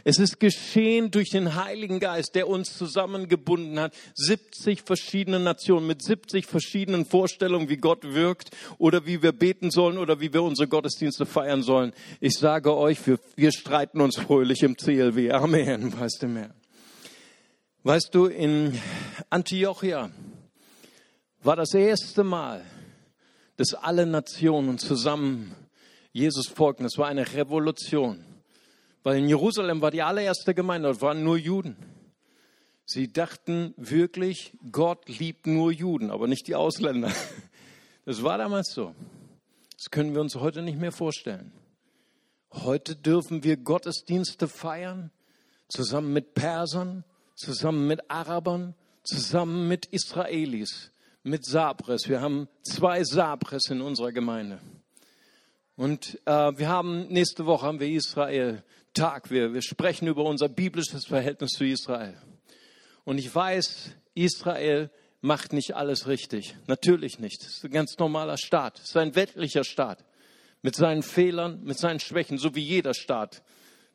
Es 0.05 0.19
ist 0.19 0.41
geschehen 0.41 1.11
durch 1.11 1.31
den 1.31 1.55
Heiligen 1.55 2.01
Geist, 2.01 2.35
der 2.35 2.49
uns 2.49 2.77
zusammengebunden 2.77 3.79
hat. 3.79 3.95
70 4.15 4.83
verschiedene 4.83 5.41
Nationen 5.41 5.87
mit 5.87 6.03
70 6.03 6.47
verschiedenen 6.47 7.05
Vorstellungen, 7.05 7.69
wie 7.69 7.77
Gott 7.77 8.03
wirkt 8.05 8.51
oder 8.79 9.07
wie 9.07 9.23
wir 9.23 9.33
beten 9.33 9.71
sollen 9.71 9.99
oder 9.99 10.21
wie 10.21 10.33
wir 10.33 10.43
unsere 10.43 10.69
Gottesdienste 10.69 11.27
feiern 11.27 11.63
sollen. 11.63 11.93
Ich 12.21 12.35
sage 12.35 12.77
euch, 12.77 13.07
wir, 13.07 13.19
wir 13.37 13.53
streiten 13.53 14.01
uns 14.01 14.17
fröhlich 14.17 14.63
im 14.63 14.77
CLW. 14.77 15.33
Amen, 15.33 15.99
weißt 15.99 16.23
du 16.23 16.29
mehr. 16.29 16.55
Weißt 17.83 18.15
du, 18.15 18.27
in 18.27 18.79
Antiochia 19.31 20.11
war 21.43 21.57
das 21.57 21.73
erste 21.73 22.25
Mal, 22.25 22.63
dass 23.57 23.75
alle 23.75 24.07
Nationen 24.07 24.79
zusammen 24.79 25.55
Jesus 26.13 26.49
folgten. 26.49 26.85
Es 26.85 26.99
war 26.99 27.09
eine 27.09 27.33
Revolution. 27.35 28.25
Weil 29.03 29.19
in 29.19 29.29
Jerusalem 29.29 29.81
war 29.81 29.91
die 29.91 30.03
allererste 30.03 30.55
Gemeinde, 30.55 30.89
dort 30.89 31.03
waren 31.03 31.25
nur 31.25 31.37
Juden. 31.37 31.77
Sie 32.85 33.13
dachten 33.13 33.73
wirklich, 33.77 34.57
Gott 34.73 35.09
liebt 35.09 35.47
nur 35.47 35.73
Juden, 35.73 36.11
aber 36.11 36.27
nicht 36.27 36.47
die 36.47 36.55
Ausländer. 36.55 37.13
Das 38.07 38.23
war 38.25 38.39
damals 38.39 38.73
so. 38.73 38.95
Das 39.77 39.91
können 39.91 40.15
wir 40.15 40.21
uns 40.21 40.35
heute 40.35 40.63
nicht 40.63 40.79
mehr 40.79 40.91
vorstellen. 40.91 41.53
Heute 42.51 42.97
dürfen 42.97 43.45
wir 43.45 43.57
Gottesdienste 43.57 44.49
feiern, 44.49 45.13
zusammen 45.69 46.13
mit 46.13 46.35
Persern, 46.35 47.05
zusammen 47.37 47.87
mit 47.87 48.11
Arabern, 48.11 48.75
zusammen 49.05 49.69
mit 49.69 49.87
Israelis, 49.87 50.91
mit 51.23 51.45
Sabres. 51.45 52.09
Wir 52.09 52.21
haben 52.21 52.49
zwei 52.63 53.05
Sabres 53.05 53.69
in 53.69 53.81
unserer 53.81 54.13
Gemeinde. 54.13 54.61
Und 55.77 56.21
äh, 56.27 56.59
wir 56.59 56.69
haben 56.69 57.07
nächste 57.09 57.47
Woche 57.47 57.67
haben 57.67 57.81
wir 57.81 57.89
Israel 57.89 58.65
Tag. 58.95 59.31
Wir, 59.31 59.55
wir 59.55 59.63
sprechen 59.63 60.09
über 60.09 60.25
unser 60.25 60.49
biblisches 60.49 61.07
Verhältnis 61.07 61.51
zu 61.51 61.65
Israel. 61.65 62.17
Und 63.05 63.19
ich 63.19 63.35
weiß, 63.35 63.93
Israel 64.15 64.91
macht 65.21 65.53
nicht 65.53 65.75
alles 65.75 66.07
richtig. 66.07 66.57
Natürlich 66.67 67.19
nicht. 67.19 67.43
Es 67.43 67.57
ist 67.59 67.65
ein 67.65 67.71
ganz 67.71 67.99
normaler 67.99 68.37
Staat. 68.39 68.79
Es 68.79 68.91
ist 68.91 68.97
ein 68.97 69.15
weltlicher 69.15 69.65
Staat. 69.65 70.05
Mit 70.63 70.77
seinen 70.77 71.03
Fehlern, 71.03 71.63
mit 71.65 71.79
seinen 71.79 72.01
Schwächen, 72.01 72.39
so 72.39 72.55
wie 72.55 72.63
jeder 72.63 72.95
Staat. 72.95 73.43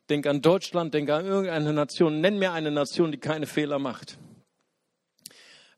Denk 0.10 0.28
an 0.28 0.42
Deutschland, 0.42 0.94
denk 0.94 1.10
an 1.10 1.26
irgendeine 1.26 1.74
Nation. 1.74 2.22
Nenn 2.22 2.40
mir 2.40 2.52
eine 2.52 2.72
Nation, 2.72 3.12
die 3.12 3.18
keine 3.18 3.48
Fehler 3.48 3.80
macht. 3.80 4.18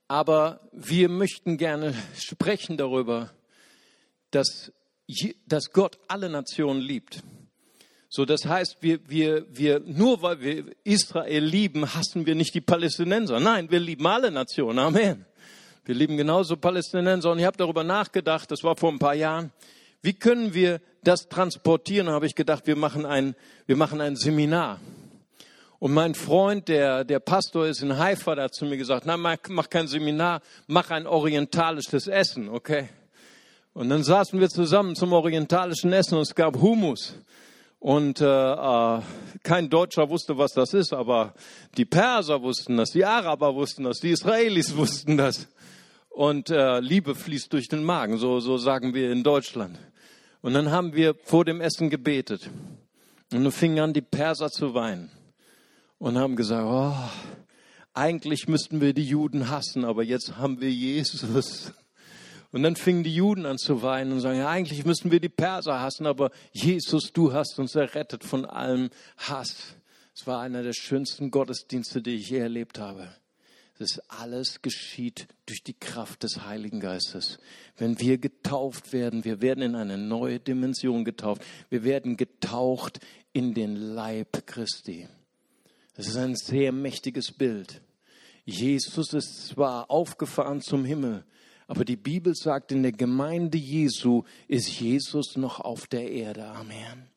Aber 0.07 0.69
wir 0.71 1.09
möchten 1.09 1.57
gerne 1.57 1.93
sprechen 2.17 2.77
darüber, 2.77 3.31
dass, 4.31 4.71
dass 5.45 5.71
Gott 5.71 5.99
alle 6.07 6.29
Nationen 6.29 6.81
liebt. 6.81 7.23
So, 8.09 8.23
das 8.23 8.45
heißt, 8.45 8.77
wir, 8.79 8.99
wir, 9.07 9.45
wir, 9.49 9.81
nur 9.81 10.21
weil 10.21 10.39
wir 10.39 10.63
Israel 10.83 11.43
lieben, 11.43 11.93
hassen 11.93 12.25
wir 12.25 12.35
nicht 12.35 12.53
die 12.53 12.61
Palästinenser. 12.61 13.39
Nein, 13.39 13.69
wir 13.69 13.79
lieben 13.79 14.07
alle 14.07 14.31
Nationen. 14.31 14.79
Amen. 14.79 15.25
Wir 15.83 15.95
lieben 15.95 16.15
genauso 16.15 16.55
Palästinenser. 16.55 17.31
Und 17.31 17.39
ich 17.39 17.45
habe 17.45 17.57
darüber 17.57 17.83
nachgedacht, 17.83 18.49
das 18.49 18.63
war 18.63 18.75
vor 18.77 18.91
ein 18.91 18.99
paar 18.99 19.13
Jahren, 19.13 19.51
wie 20.01 20.13
können 20.13 20.53
wir 20.53 20.79
das 21.03 21.27
transportieren? 21.27 22.07
Da 22.07 22.13
habe 22.13 22.25
ich 22.25 22.35
gedacht, 22.35 22.65
wir 22.65 22.77
machen 22.77 23.05
ein, 23.05 23.35
wir 23.65 23.75
machen 23.75 23.99
ein 23.99 24.15
Seminar. 24.15 24.79
Und 25.79 25.93
mein 25.93 26.15
Freund, 26.15 26.69
der, 26.69 27.03
der 27.03 27.19
Pastor 27.19 27.67
ist 27.67 27.81
in 27.81 27.97
Haifa, 27.97 28.35
der 28.35 28.45
hat 28.45 28.55
zu 28.55 28.65
mir 28.65 28.77
gesagt, 28.77 29.05
nein, 29.05 29.19
mach, 29.19 29.37
mach 29.49 29.69
kein 29.69 29.87
Seminar, 29.87 30.41
mach 30.67 30.89
ein 30.91 31.05
orientalisches 31.05 32.07
Essen, 32.07 32.49
okay? 32.49 32.89
Und 33.73 33.89
dann 33.89 34.03
saßen 34.03 34.39
wir 34.39 34.49
zusammen 34.49 34.95
zum 34.95 35.13
orientalischen 35.13 35.93
Essen 35.93 36.15
und 36.15 36.21
es 36.21 36.33
gab 36.33 36.55
Humus. 36.55 37.13
Und 37.79 38.21
äh, 38.21 38.25
äh, 38.25 39.01
kein 39.43 39.69
Deutscher 39.69 40.09
wusste, 40.09 40.37
was 40.37 40.53
das 40.53 40.73
ist, 40.73 40.93
aber 40.93 41.33
die 41.77 41.85
Perser 41.85 42.41
wussten 42.41 42.77
das, 42.77 42.89
die 42.89 43.05
Araber 43.05 43.53
wussten 43.53 43.83
das, 43.83 43.99
die 43.99 44.09
Israelis 44.09 44.75
wussten 44.75 45.17
das. 45.17 45.47
Und 46.09 46.49
äh, 46.49 46.79
Liebe 46.79 47.13
fließt 47.13 47.53
durch 47.53 47.67
den 47.67 47.83
Magen, 47.83 48.17
so, 48.17 48.39
so 48.39 48.57
sagen 48.57 48.95
wir 48.95 49.11
in 49.11 49.23
Deutschland. 49.23 49.77
Und 50.41 50.53
dann 50.53 50.71
haben 50.71 50.93
wir 50.93 51.13
vor 51.23 51.45
dem 51.45 51.61
Essen 51.61 51.89
gebetet. 51.91 52.49
Und 53.31 53.43
dann 53.43 53.51
fingen 53.51 53.79
an, 53.79 53.93
die 53.93 54.01
Perser 54.01 54.49
zu 54.49 54.73
weinen. 54.73 55.11
Und 55.99 56.17
haben 56.17 56.35
gesagt, 56.35 56.65
oh, 56.65 56.95
eigentlich 57.93 58.47
müssten 58.47 58.81
wir 58.81 58.93
die 58.93 59.03
Juden 59.03 59.49
hassen, 59.49 59.85
aber 59.85 60.03
jetzt 60.03 60.37
haben 60.37 60.61
wir 60.61 60.71
Jesus. 60.71 61.73
Und 62.51 62.63
dann 62.63 62.75
fingen 62.75 63.03
die 63.03 63.13
Juden 63.13 63.45
an 63.45 63.57
zu 63.57 63.81
weinen 63.81 64.13
und 64.13 64.21
sagen, 64.21 64.39
ja, 64.39 64.49
eigentlich 64.49 64.85
müssten 64.85 65.11
wir 65.11 65.19
die 65.19 65.29
Perser 65.29 65.81
hassen, 65.81 66.05
aber 66.05 66.31
Jesus, 66.51 67.11
du 67.11 67.33
hast 67.33 67.59
uns 67.59 67.75
errettet 67.75 68.23
von 68.23 68.45
allem 68.45 68.89
Hass. 69.17 69.75
Es 70.15 70.25
war 70.25 70.41
einer 70.41 70.63
der 70.63 70.73
schönsten 70.73 71.29
Gottesdienste, 71.29 72.01
die 72.01 72.15
ich 72.15 72.29
je 72.29 72.39
erlebt 72.39 72.79
habe. 72.79 73.09
Das 73.79 73.99
alles 74.07 74.63
geschieht 74.63 75.27
durch 75.45 75.61
die 75.61 75.75
Kraft 75.75 76.23
des 76.23 76.43
Heiligen 76.45 76.79
Geistes. 76.79 77.37
Wenn 77.77 77.99
wir 77.99 78.17
getauft 78.17 78.91
werden, 78.91 79.23
wir 79.23 79.41
werden 79.41 79.61
in 79.61 79.75
eine 79.75 79.99
neue 79.99 80.39
Dimension 80.39 81.05
getauft. 81.05 81.43
Wir 81.69 81.83
werden 81.83 82.17
getaucht 82.17 82.99
in 83.33 83.53
den 83.53 83.75
Leib 83.75 84.47
Christi. 84.47 85.07
Das 85.95 86.07
ist 86.07 86.17
ein 86.17 86.35
sehr 86.35 86.71
mächtiges 86.71 87.31
Bild. 87.31 87.81
Jesus 88.45 89.13
ist 89.13 89.47
zwar 89.49 89.91
aufgefahren 89.91 90.61
zum 90.61 90.85
Himmel, 90.85 91.23
aber 91.67 91.85
die 91.85 91.97
Bibel 91.97 92.33
sagt, 92.33 92.71
in 92.71 92.83
der 92.83 92.93
Gemeinde 92.93 93.57
Jesu 93.57 94.23
ist 94.47 94.79
Jesus 94.79 95.35
noch 95.35 95.59
auf 95.59 95.87
der 95.87 96.09
Erde. 96.09 96.45
Amen. 96.45 97.09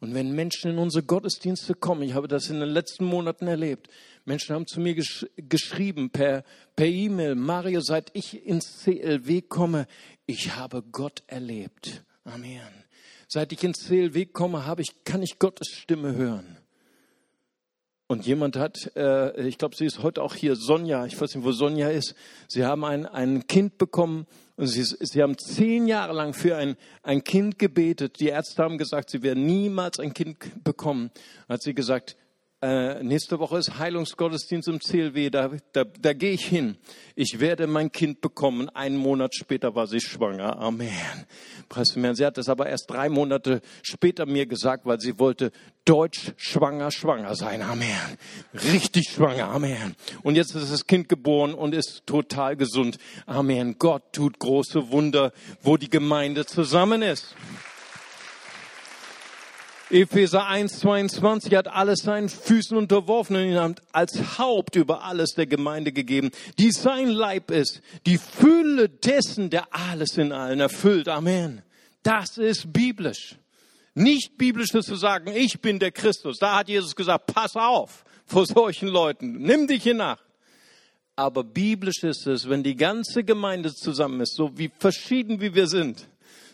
Und 0.00 0.14
wenn 0.14 0.34
Menschen 0.34 0.70
in 0.70 0.78
unsere 0.78 1.04
Gottesdienste 1.04 1.74
kommen, 1.74 2.02
ich 2.02 2.14
habe 2.14 2.26
das 2.26 2.48
in 2.48 2.60
den 2.60 2.70
letzten 2.70 3.04
Monaten 3.04 3.46
erlebt, 3.46 3.88
Menschen 4.24 4.54
haben 4.54 4.66
zu 4.66 4.80
mir 4.80 4.94
gesch 4.94 5.26
geschrieben 5.36 6.10
per, 6.10 6.44
per 6.74 6.86
E-Mail, 6.86 7.34
Mario, 7.34 7.80
seit 7.80 8.10
ich 8.14 8.46
ins 8.46 8.82
CLW 8.82 9.42
komme, 9.42 9.86
ich 10.24 10.56
habe 10.56 10.82
Gott 10.82 11.22
erlebt. 11.26 12.02
Amen. 12.24 12.60
Seit 13.32 13.52
ich 13.52 13.62
ins 13.62 13.86
Seelweg 13.86 14.32
komme, 14.32 14.66
habe 14.66 14.82
ich, 14.82 15.04
kann 15.04 15.22
ich 15.22 15.38
Gottes 15.38 15.68
Stimme 15.68 16.16
hören. 16.16 16.56
Und 18.10 18.26
jemand 18.26 18.56
hat, 18.56 18.90
äh, 18.96 19.46
ich 19.46 19.56
glaube, 19.56 19.76
sie 19.76 19.84
ist 19.84 20.02
heute 20.02 20.20
auch 20.20 20.34
hier, 20.34 20.56
Sonja, 20.56 21.06
ich 21.06 21.20
weiß 21.20 21.32
nicht, 21.32 21.44
wo 21.44 21.52
Sonja 21.52 21.90
ist. 21.90 22.16
Sie 22.48 22.64
haben 22.64 22.84
ein, 22.84 23.06
ein 23.06 23.46
Kind 23.46 23.78
bekommen 23.78 24.26
und 24.56 24.66
sie, 24.66 24.82
sie 24.82 25.22
haben 25.22 25.38
zehn 25.38 25.86
Jahre 25.86 26.12
lang 26.12 26.34
für 26.34 26.56
ein, 26.56 26.74
ein 27.04 27.22
Kind 27.22 27.60
gebetet. 27.60 28.18
Die 28.18 28.26
Ärzte 28.26 28.64
haben 28.64 28.78
gesagt, 28.78 29.10
sie 29.10 29.22
werden 29.22 29.46
niemals 29.46 30.00
ein 30.00 30.12
Kind 30.12 30.38
bekommen. 30.64 31.12
Hat 31.48 31.62
sie 31.62 31.72
gesagt, 31.72 32.16
äh, 32.62 33.02
nächste 33.02 33.38
Woche 33.38 33.56
ist 33.56 33.78
Heilungsgottesdienst 33.78 34.68
im 34.68 34.80
CLW, 34.80 35.30
da, 35.30 35.50
da, 35.72 35.84
da 35.84 36.12
gehe 36.12 36.32
ich 36.32 36.44
hin. 36.44 36.76
Ich 37.14 37.40
werde 37.40 37.66
mein 37.66 37.90
Kind 37.90 38.20
bekommen. 38.20 38.68
Einen 38.68 38.98
Monat 38.98 39.34
später 39.34 39.74
war 39.74 39.86
sie 39.86 40.00
schwanger. 40.00 40.58
Amen. 40.58 40.90
Sie 42.14 42.26
hat 42.26 42.36
das 42.36 42.50
aber 42.50 42.66
erst 42.66 42.90
drei 42.90 43.08
Monate 43.08 43.62
später 43.82 44.26
mir 44.26 44.44
gesagt, 44.44 44.84
weil 44.84 45.00
sie 45.00 45.18
wollte 45.18 45.52
deutsch 45.86 46.32
schwanger, 46.36 46.90
schwanger 46.90 47.34
sein. 47.34 47.62
Amen. 47.62 48.18
Richtig 48.52 49.08
schwanger. 49.08 49.48
Amen. 49.48 49.96
Und 50.22 50.34
jetzt 50.34 50.54
ist 50.54 50.70
das 50.70 50.86
Kind 50.86 51.08
geboren 51.08 51.54
und 51.54 51.74
ist 51.74 52.02
total 52.04 52.56
gesund. 52.56 52.98
Amen. 53.24 53.76
Gott 53.78 54.12
tut 54.12 54.38
große 54.38 54.90
Wunder, 54.90 55.32
wo 55.62 55.78
die 55.78 55.88
Gemeinde 55.88 56.44
zusammen 56.44 57.00
ist. 57.00 57.34
Epheser 59.90 60.46
1, 60.46 60.80
22 60.80 61.54
hat 61.54 61.66
alles 61.66 62.00
seinen 62.00 62.28
Füßen 62.28 62.76
unterworfen 62.76 63.36
und 63.36 63.42
ihn 63.42 63.74
als 63.92 64.38
Haupt 64.38 64.76
über 64.76 65.04
alles 65.04 65.34
der 65.34 65.46
Gemeinde 65.46 65.92
gegeben, 65.92 66.30
die 66.58 66.70
sein 66.70 67.08
Leib 67.08 67.50
ist, 67.50 67.82
die 68.06 68.18
Fülle 68.18 68.88
dessen, 68.88 69.50
der 69.50 69.74
alles 69.74 70.16
in 70.16 70.32
allen 70.32 70.60
erfüllt. 70.60 71.08
Amen. 71.08 71.62
Das 72.02 72.38
ist 72.38 72.72
biblisch. 72.72 73.36
Nicht 73.94 74.38
biblisch 74.38 74.72
ist 74.74 74.86
zu 74.86 74.94
sagen, 74.94 75.32
ich 75.34 75.60
bin 75.60 75.78
der 75.78 75.90
Christus. 75.90 76.38
Da 76.38 76.58
hat 76.58 76.68
Jesus 76.68 76.94
gesagt, 76.94 77.26
pass 77.26 77.56
auf 77.56 78.04
vor 78.26 78.46
solchen 78.46 78.88
Leuten. 78.88 79.38
Nimm 79.38 79.66
dich 79.66 79.86
in 79.86 80.00
Acht. 80.00 80.24
Aber 81.16 81.42
biblisch 81.44 82.02
ist 82.02 82.26
es, 82.26 82.48
wenn 82.48 82.62
die 82.62 82.76
ganze 82.76 83.24
Gemeinde 83.24 83.74
zusammen 83.74 84.20
ist, 84.20 84.36
so 84.36 84.56
wie 84.56 84.70
verschieden 84.78 85.40
wie 85.40 85.54
wir 85.54 85.66
sind, 85.66 86.08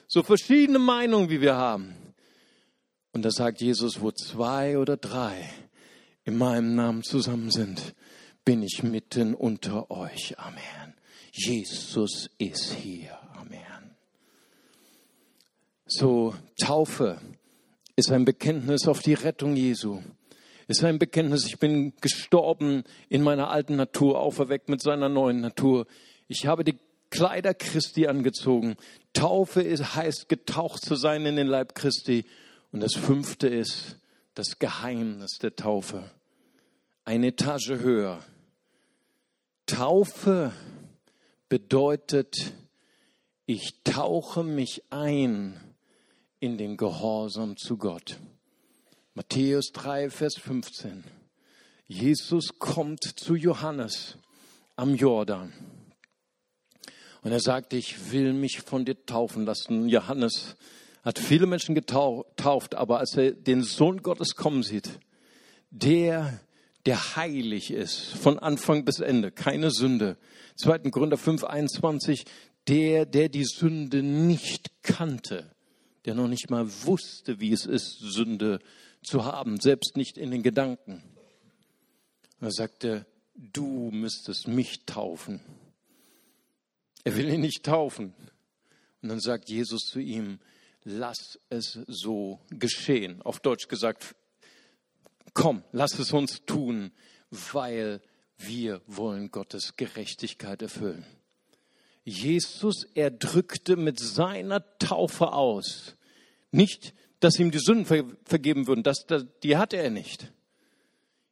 so 0.08 0.22
verschiedene 0.22 0.78
Meinungen 0.78 1.28
wie 1.28 1.40
wir 1.40 1.54
haben, 1.54 1.94
und 3.16 3.22
da 3.22 3.30
sagt 3.30 3.62
Jesus, 3.62 4.02
wo 4.02 4.12
zwei 4.12 4.76
oder 4.76 4.98
drei 4.98 5.48
in 6.24 6.36
meinem 6.36 6.74
Namen 6.74 7.02
zusammen 7.02 7.50
sind, 7.50 7.94
bin 8.44 8.62
ich 8.62 8.82
mitten 8.82 9.32
unter 9.32 9.90
euch. 9.90 10.38
Amen. 10.38 10.92
Jesus 11.32 12.28
ist 12.36 12.74
hier. 12.74 13.18
Amen. 13.34 13.96
So, 15.86 16.34
Taufe 16.60 17.18
ist 17.96 18.12
ein 18.12 18.26
Bekenntnis 18.26 18.86
auf 18.86 19.00
die 19.00 19.14
Rettung 19.14 19.56
Jesu. 19.56 20.02
Ist 20.68 20.84
ein 20.84 20.98
Bekenntnis, 20.98 21.46
ich 21.46 21.58
bin 21.58 21.94
gestorben 22.02 22.84
in 23.08 23.22
meiner 23.22 23.48
alten 23.48 23.76
Natur, 23.76 24.20
auferweckt 24.20 24.68
mit 24.68 24.82
seiner 24.82 25.08
neuen 25.08 25.40
Natur. 25.40 25.86
Ich 26.28 26.44
habe 26.44 26.64
die 26.64 26.76
Kleider 27.08 27.54
Christi 27.54 28.08
angezogen. 28.08 28.76
Taufe 29.14 29.62
ist, 29.62 29.94
heißt, 29.96 30.28
getaucht 30.28 30.84
zu 30.84 30.96
sein 30.96 31.24
in 31.24 31.36
den 31.36 31.46
Leib 31.46 31.74
Christi. 31.74 32.26
Und 32.72 32.80
das 32.80 32.94
fünfte 32.94 33.48
ist 33.48 33.98
das 34.34 34.58
Geheimnis 34.58 35.38
der 35.38 35.56
Taufe. 35.56 36.10
Eine 37.04 37.28
Etage 37.28 37.70
höher. 37.70 38.22
Taufe 39.66 40.52
bedeutet, 41.48 42.52
ich 43.46 43.82
tauche 43.84 44.42
mich 44.42 44.82
ein 44.90 45.58
in 46.40 46.58
den 46.58 46.76
Gehorsam 46.76 47.56
zu 47.56 47.76
Gott. 47.76 48.18
Matthäus 49.14 49.72
3, 49.72 50.10
Vers 50.10 50.34
15. 50.36 51.04
Jesus 51.86 52.58
kommt 52.58 53.02
zu 53.02 53.34
Johannes 53.34 54.18
am 54.74 54.94
Jordan. 54.94 55.52
Und 57.22 57.32
er 57.32 57.40
sagt, 57.40 57.72
ich 57.72 58.12
will 58.12 58.32
mich 58.32 58.60
von 58.60 58.84
dir 58.84 59.06
taufen 59.06 59.46
lassen. 59.46 59.88
Johannes 59.88 60.56
hat 61.06 61.20
viele 61.20 61.46
Menschen 61.46 61.76
getauft, 61.76 62.74
aber 62.74 62.98
als 62.98 63.16
er 63.16 63.30
den 63.30 63.62
Sohn 63.62 64.02
Gottes 64.02 64.34
kommen 64.34 64.64
sieht, 64.64 64.98
der, 65.70 66.40
der 66.84 67.14
heilig 67.14 67.70
ist, 67.70 68.08
von 68.16 68.40
Anfang 68.40 68.84
bis 68.84 68.98
Ende, 68.98 69.30
keine 69.30 69.70
Sünde. 69.70 70.16
2. 70.56 70.78
Gründer 70.90 71.16
5, 71.16 71.44
21, 71.44 72.24
der, 72.66 73.06
der 73.06 73.28
die 73.28 73.44
Sünde 73.44 74.02
nicht 74.02 74.82
kannte, 74.82 75.48
der 76.06 76.16
noch 76.16 76.26
nicht 76.26 76.50
mal 76.50 76.66
wusste, 76.84 77.38
wie 77.38 77.52
es 77.52 77.66
ist, 77.66 78.00
Sünde 78.00 78.58
zu 79.04 79.24
haben, 79.24 79.60
selbst 79.60 79.96
nicht 79.96 80.18
in 80.18 80.32
den 80.32 80.42
Gedanken. 80.42 81.04
Er 82.40 82.50
sagte, 82.50 83.06
du 83.36 83.92
müsstest 83.92 84.48
mich 84.48 84.84
taufen. 84.86 85.40
Er 87.04 87.14
will 87.14 87.28
ihn 87.28 87.42
nicht 87.42 87.64
taufen. 87.64 88.12
Und 89.02 89.08
dann 89.08 89.20
sagt 89.20 89.48
Jesus 89.48 89.82
zu 89.82 90.00
ihm, 90.00 90.40
lass 90.86 91.38
es 91.50 91.80
so 91.88 92.40
geschehen. 92.50 93.20
Auf 93.22 93.40
Deutsch 93.40 93.68
gesagt, 93.68 94.14
komm, 95.34 95.64
lass 95.72 95.98
es 95.98 96.12
uns 96.12 96.44
tun, 96.46 96.92
weil 97.30 98.00
wir 98.38 98.80
wollen 98.86 99.30
Gottes 99.30 99.76
Gerechtigkeit 99.76 100.62
erfüllen. 100.62 101.04
Jesus, 102.04 102.86
er 102.94 103.10
drückte 103.10 103.76
mit 103.76 103.98
seiner 103.98 104.78
Taufe 104.78 105.32
aus, 105.32 105.96
nicht, 106.52 106.94
dass 107.18 107.40
ihm 107.40 107.50
die 107.50 107.58
Sünden 107.58 108.16
vergeben 108.24 108.68
würden, 108.68 108.84
das, 108.84 109.06
das, 109.06 109.26
die 109.42 109.56
hatte 109.56 109.76
er 109.76 109.90
nicht. 109.90 110.32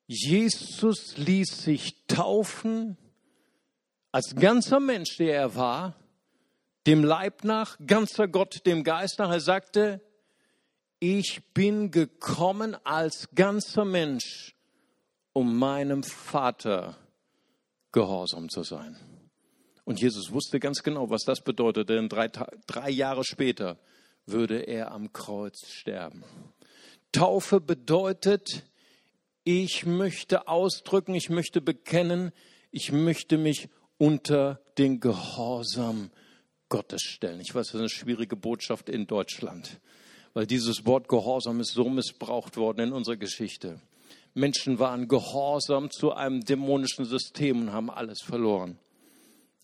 Jesus 0.06 1.16
ließ 1.16 1.62
sich 1.62 2.04
taufen 2.08 2.98
als 4.10 4.34
ganzer 4.34 4.80
Mensch, 4.80 5.16
der 5.16 5.36
er 5.36 5.54
war, 5.54 6.03
dem 6.86 7.04
Leib 7.04 7.44
nach, 7.44 7.76
ganzer 7.86 8.28
Gott, 8.28 8.66
dem 8.66 8.84
Geist 8.84 9.18
nach. 9.18 9.30
Er 9.30 9.40
sagte, 9.40 10.00
ich 10.98 11.42
bin 11.52 11.90
gekommen 11.90 12.76
als 12.84 13.28
ganzer 13.34 13.84
Mensch, 13.84 14.54
um 15.32 15.58
meinem 15.58 16.02
Vater 16.02 16.96
gehorsam 17.92 18.48
zu 18.48 18.62
sein. 18.62 18.96
Und 19.84 20.00
Jesus 20.00 20.32
wusste 20.32 20.60
ganz 20.60 20.82
genau, 20.82 21.10
was 21.10 21.24
das 21.24 21.42
bedeutet, 21.42 21.90
denn 21.90 22.08
drei, 22.08 22.28
drei 22.28 22.90
Jahre 22.90 23.24
später 23.24 23.78
würde 24.26 24.60
er 24.60 24.92
am 24.92 25.12
Kreuz 25.12 25.66
sterben. 25.66 26.24
Taufe 27.12 27.60
bedeutet, 27.60 28.64
ich 29.44 29.84
möchte 29.84 30.48
ausdrücken, 30.48 31.14
ich 31.14 31.28
möchte 31.28 31.60
bekennen, 31.60 32.32
ich 32.70 32.90
möchte 32.92 33.36
mich 33.36 33.68
unter 33.98 34.60
den 34.78 35.00
Gehorsam 35.00 36.10
Gottes 36.74 37.02
stellen. 37.02 37.38
Ich 37.38 37.54
weiß, 37.54 37.68
das 37.68 37.74
ist 37.74 37.80
eine 37.80 37.88
schwierige 37.88 38.34
Botschaft 38.34 38.88
in 38.88 39.06
Deutschland, 39.06 39.78
weil 40.32 40.44
dieses 40.44 40.84
Wort 40.87 41.08
Gehorsam 41.08 41.60
ist 41.60 41.70
so 41.70 41.88
missbraucht 41.88 42.56
worden 42.56 42.88
in 42.88 42.92
unserer 42.92 43.14
Geschichte. 43.14 43.80
Menschen 44.34 44.80
waren 44.80 45.06
gehorsam 45.06 45.92
zu 45.92 46.14
einem 46.14 46.40
dämonischen 46.40 47.04
System 47.04 47.60
und 47.60 47.72
haben 47.72 47.90
alles 47.90 48.22
verloren. 48.22 48.76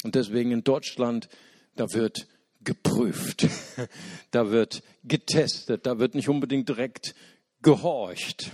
Und 0.05 0.15
deswegen 0.15 0.53
in 0.53 0.63
Deutschland, 0.63 1.29
da 1.75 1.87
wird 1.93 2.29
geprüft, 2.63 3.49
da 4.31 4.53
wird 4.53 4.85
getestet, 5.03 5.87
da 5.87 5.99
wird 5.99 6.15
nicht 6.15 6.29
unbedingt 6.29 6.69
direkt 6.69 7.17
gehorcht. 7.61 8.53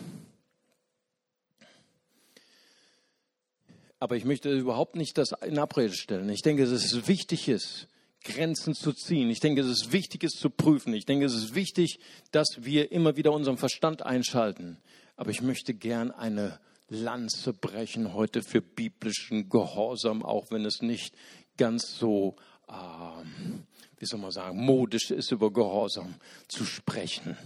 Aber 3.99 4.17
ich 4.17 4.25
möchte 4.25 4.51
überhaupt 4.51 4.97
nicht 4.97 5.19
das 5.19 5.33
in 5.45 5.59
Abrede 5.59 5.93
stellen. 5.93 6.31
Ich 6.31 6.41
denke, 6.41 6.65
dass 6.65 6.73
es 6.73 7.07
wichtig 7.07 7.51
ist, 7.51 7.89
Grenzen 8.27 8.75
zu 8.75 8.93
ziehen. 8.93 9.31
Ich 9.31 9.41
denke, 9.41 9.61
es 9.61 9.69
ist 9.69 9.93
wichtig, 9.93 10.25
es 10.25 10.33
zu 10.33 10.51
prüfen. 10.51 10.93
Ich 10.93 11.07
denke, 11.07 11.27
es 11.27 11.35
ist 11.35 11.55
wichtig, 11.55 12.01
dass 12.33 12.47
wir 12.59 12.93
immer 12.93 13.17
wieder 13.17 13.33
unseren 13.33 13.57
Verstand 13.57 14.03
einschalten. 14.03 14.79
Aber 15.17 15.31
ich 15.31 15.43
möchte 15.43 15.73
gern 15.75 16.11
eine 16.11 16.59
Lanze 16.89 17.53
brechen 17.53 18.15
heute 18.15 18.43
für 18.43 18.61
biblischen 18.61 19.49
Gehorsam, 19.49 20.25
auch 20.25 20.51
wenn 20.51 20.65
es 20.65 20.83
nicht 20.83 21.15
ganz 21.57 21.97
so, 21.99 22.37
ähm, 22.69 23.67
wie 23.99 24.07
soll 24.07 24.21
man 24.21 24.31
sagen, 24.31 24.65
modisch 24.65 25.11
ist, 25.11 25.33
über 25.33 25.53
Gehorsam 25.53 26.15
zu 26.49 26.65
sprechen. 26.65 27.37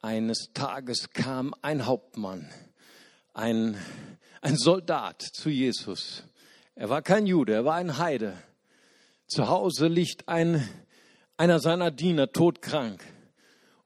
Eines 0.00 0.50
Tages 0.54 1.10
kam 1.10 1.54
ein 1.62 1.86
Hauptmann, 1.86 2.48
ein, 3.34 3.76
ein 4.40 4.56
Soldat 4.56 5.22
zu 5.22 5.48
Jesus. 5.48 6.24
Er 6.74 6.88
war 6.88 7.02
kein 7.02 7.26
Jude, 7.26 7.52
er 7.52 7.64
war 7.64 7.74
ein 7.74 7.98
Heide. 7.98 8.36
Zu 9.32 9.48
Hause 9.48 9.88
liegt 9.88 10.28
ein, 10.28 10.68
einer 11.38 11.58
seiner 11.58 11.90
Diener 11.90 12.32
todkrank. 12.32 13.02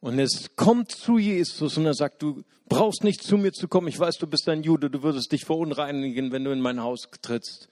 Und 0.00 0.18
es 0.18 0.56
kommt 0.56 0.90
zu 0.90 1.18
Jesus 1.18 1.76
und 1.76 1.86
er 1.86 1.94
sagt, 1.94 2.20
du 2.20 2.42
brauchst 2.68 3.04
nicht 3.04 3.22
zu 3.22 3.38
mir 3.38 3.52
zu 3.52 3.68
kommen. 3.68 3.86
Ich 3.86 3.96
weiß, 3.96 4.18
du 4.18 4.26
bist 4.26 4.48
ein 4.48 4.64
Jude, 4.64 4.90
du 4.90 5.04
würdest 5.04 5.30
dich 5.30 5.44
verunreinigen, 5.44 6.32
wenn 6.32 6.42
du 6.42 6.50
in 6.50 6.60
mein 6.60 6.82
Haus 6.82 7.08
trittst. 7.22 7.68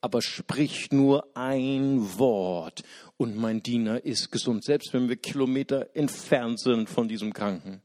aber 0.00 0.22
sprich 0.22 0.90
nur 0.90 1.26
ein 1.36 2.18
Wort 2.18 2.82
und 3.16 3.36
mein 3.36 3.62
Diener 3.62 4.04
ist 4.04 4.30
gesund, 4.30 4.64
selbst 4.64 4.94
wenn 4.94 5.08
wir 5.08 5.16
Kilometer 5.16 5.88
entfernt 5.94 6.60
sind 6.60 6.88
von 6.88 7.08
diesem 7.08 7.32
Kranken. 7.32 7.82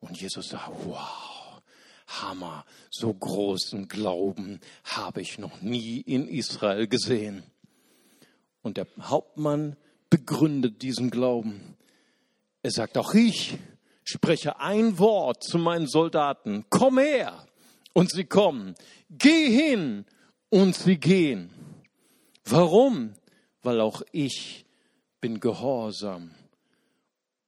Und 0.00 0.20
Jesus 0.20 0.50
sagt, 0.50 0.70
wow, 0.84 1.62
Hammer, 2.06 2.64
so 2.90 3.12
großen 3.12 3.88
Glauben 3.88 4.60
habe 4.84 5.22
ich 5.22 5.38
noch 5.38 5.62
nie 5.62 6.00
in 6.00 6.28
Israel 6.28 6.86
gesehen. 6.86 7.42
Und 8.62 8.76
der 8.76 8.86
Hauptmann 9.00 9.76
begründet 10.10 10.82
diesen 10.82 11.10
Glauben. 11.10 11.76
Er 12.62 12.70
sagt, 12.70 12.96
auch 12.96 13.14
ich 13.14 13.58
spreche 14.04 14.60
ein 14.60 14.98
Wort 14.98 15.42
zu 15.42 15.58
meinen 15.58 15.86
Soldaten, 15.86 16.64
komm 16.70 16.98
her. 16.98 17.46
Und 17.92 18.10
sie 18.10 18.24
kommen. 18.24 18.74
Geh 19.10 19.50
hin. 19.50 20.04
Und 20.48 20.76
sie 20.76 20.98
gehen. 20.98 21.50
Warum? 22.44 23.14
Weil 23.62 23.80
auch 23.80 24.02
ich 24.12 24.66
bin 25.20 25.40
gehorsam 25.40 26.34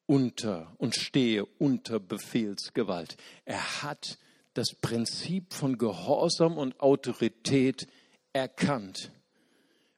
unter 0.06 0.74
und 0.78 0.94
stehe 0.94 1.44
unter 1.58 1.98
Befehlsgewalt. 2.00 3.16
Er 3.44 3.82
hat 3.82 4.18
das 4.54 4.74
Prinzip 4.80 5.52
von 5.52 5.78
Gehorsam 5.78 6.56
und 6.56 6.80
Autorität 6.80 7.88
erkannt. 8.32 9.10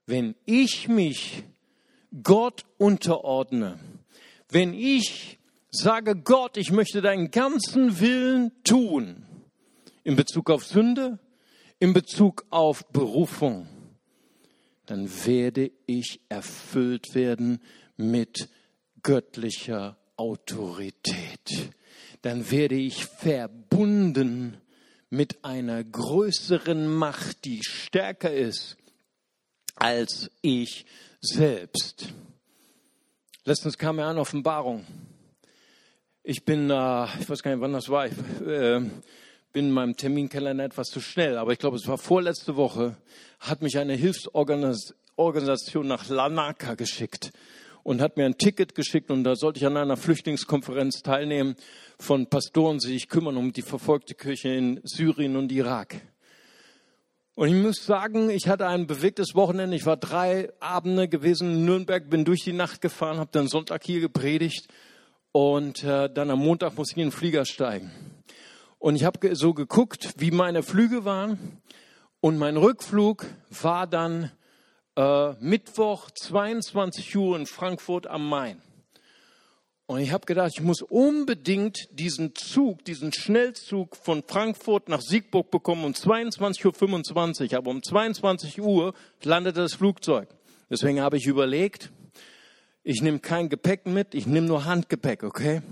Wenn 0.07 0.37
ich 0.45 0.87
mich 0.87 1.43
Gott 2.23 2.65
unterordne, 2.79 3.81
wenn 4.49 4.73
ich 4.73 5.41
sage, 5.71 6.15
Gott, 6.15 6.57
ich 6.57 6.71
möchte 6.71 7.03
deinen 7.03 7.33
ganzen 7.33 7.99
Willen 7.99 8.53
tun, 8.63 9.27
in 10.05 10.15
Bezug 10.15 10.49
auf 10.51 10.65
Sünde, 10.65 11.19
in 11.81 11.93
Bezug 11.93 12.47
auf 12.51 12.87
Berufung, 12.93 13.67
dann 14.87 15.11
werde 15.25 15.73
ich 15.87 16.21
erfüllt 16.29 17.17
werden 17.17 17.61
mit 17.97 18.49
göttlicher 19.03 19.99
Autorität. 20.17 21.73
Dann 22.23 22.49
werde 22.53 22.77
ich 22.77 23.07
verbunden 23.07 24.57
mit 25.11 25.45
einer 25.45 25.83
größeren 25.83 26.87
Macht, 26.87 27.45
die 27.45 27.61
stärker 27.65 28.33
ist 28.33 28.77
als 29.77 30.31
ich 30.43 30.87
selbst. 31.21 32.09
Letztens 33.45 33.79
kam 33.79 33.97
mir 33.97 34.07
eine 34.07 34.21
Offenbarung. 34.21 34.85
Ich 36.25 36.45
bin, 36.45 36.69
äh, 36.71 37.05
ich 37.21 37.31
weiß 37.31 37.43
gar 37.43 37.53
nicht, 37.53 37.61
wann 37.61 37.73
das 37.73 37.89
war. 37.89 38.07
Ich 38.07 38.13
äh, 38.45 38.81
bin 39.53 39.67
in 39.67 39.71
meinem 39.71 39.97
Terminkalender 39.97 40.65
etwas 40.65 40.89
zu 40.89 41.01
schnell, 41.01 41.39
aber 41.39 41.53
ich 41.53 41.59
glaube, 41.59 41.77
es 41.77 41.87
war 41.87 41.99
vorletzte 41.99 42.57
Woche, 42.57 42.97
hat 43.39 43.63
mich 43.63 43.79
eine 43.79 43.95
Hilfsorganisation 43.95 45.87
nach 45.87 46.09
Lanaka 46.09 46.75
geschickt 46.75 47.33
und 47.85 48.01
hat 48.01 48.17
mir 48.17 48.25
ein 48.25 48.37
Ticket 48.37 48.75
geschickt 48.75 49.13
und 49.13 49.23
da 49.23 49.37
sollte 49.37 49.59
ich 49.61 49.67
an 49.67 49.77
einer 49.77 49.97
Flüchtlingskonferenz 49.97 51.03
teilnehmen 51.03 51.55
von 52.01 52.27
Pastoren, 52.27 52.79
die 52.79 52.89
sich 52.89 53.09
kümmern 53.09 53.37
um 53.37 53.53
die 53.53 53.63
verfolgte 53.63 54.15
Kirche 54.15 54.49
in 54.49 54.81
Syrien 54.83 55.37
und 55.37 55.53
Irak. 55.53 56.01
Und 57.37 57.49
ich 57.49 57.55
muss 57.55 57.85
sagen, 57.85 58.31
ich 58.31 58.49
hatte 58.49 58.67
ein 58.67 58.87
bewegtes 58.87 59.35
Wochenende. 59.35 59.77
Ich 59.77 59.85
war 59.85 59.99
drei 59.99 60.51
Abende 60.59 61.07
gewesen 61.07 61.51
in 61.51 61.65
Nürnberg, 61.67 62.09
bin 62.09 62.25
durch 62.25 62.45
die 62.45 62.55
Nacht 62.55 62.81
gefahren, 62.81 63.19
habe 63.19 63.29
dann 63.31 63.47
Sonntag 63.47 63.85
hier 63.85 64.01
gepredigt 64.01 64.69
und 65.33 65.85
äh, 65.85 66.09
dann 66.09 66.31
am 66.31 66.39
Montag 66.39 66.79
muss 66.79 66.93
ich 66.93 66.97
in 66.97 67.03
den 67.03 67.13
Flieger 67.13 67.45
steigen. 67.45 67.91
Und 68.79 68.97
ich 68.97 69.05
habe 69.05 69.37
so 69.37 69.53
geguckt, 69.53 70.15
wie 70.17 70.31
meine 70.31 70.63
Flüge 70.63 71.05
waren. 71.05 71.61
Und 72.21 72.39
mein 72.39 72.57
Rückflug 72.57 73.27
war 73.51 73.87
dann 73.87 74.33
äh, 74.97 75.33
Mittwoch 75.39 76.11
22 76.11 77.15
Uhr 77.19 77.37
in 77.37 77.45
Frankfurt 77.45 78.07
am 78.07 78.31
Main. 78.31 78.63
Und 79.89 80.01
ich 80.01 80.11
habe 80.11 80.27
gedacht, 80.27 80.51
ich 80.53 80.63
muss 80.63 80.83
unbedingt 80.83 81.89
diesen 81.93 82.35
Zug, 82.35 82.85
diesen 82.85 83.13
Schnellzug 83.13 83.95
von 83.95 84.25
Frankfurt 84.27 84.89
nach 84.89 85.01
Siegburg 85.01 85.53
bekommen 85.53 85.85
um 85.85 85.93
22.25 85.93 87.53
Uhr. 87.53 87.59
Aber 87.59 87.71
um 87.71 87.83
22 87.83 88.61
Uhr 88.61 88.95
landete 89.23 89.61
das 89.61 89.75
Flugzeug. 89.75 90.29
Deswegen 90.69 91.01
habe 91.01 91.17
ich 91.17 91.27
überlegt, 91.27 91.93
ich 92.83 93.01
nehme 93.01 93.21
kein 93.21 93.49
Gepäck 93.49 93.87
mit, 93.87 94.15
ich 94.15 94.27
nehme 94.27 94.49
nur 94.49 94.65
Handgepäck, 94.65 95.23
okay? 95.23 95.63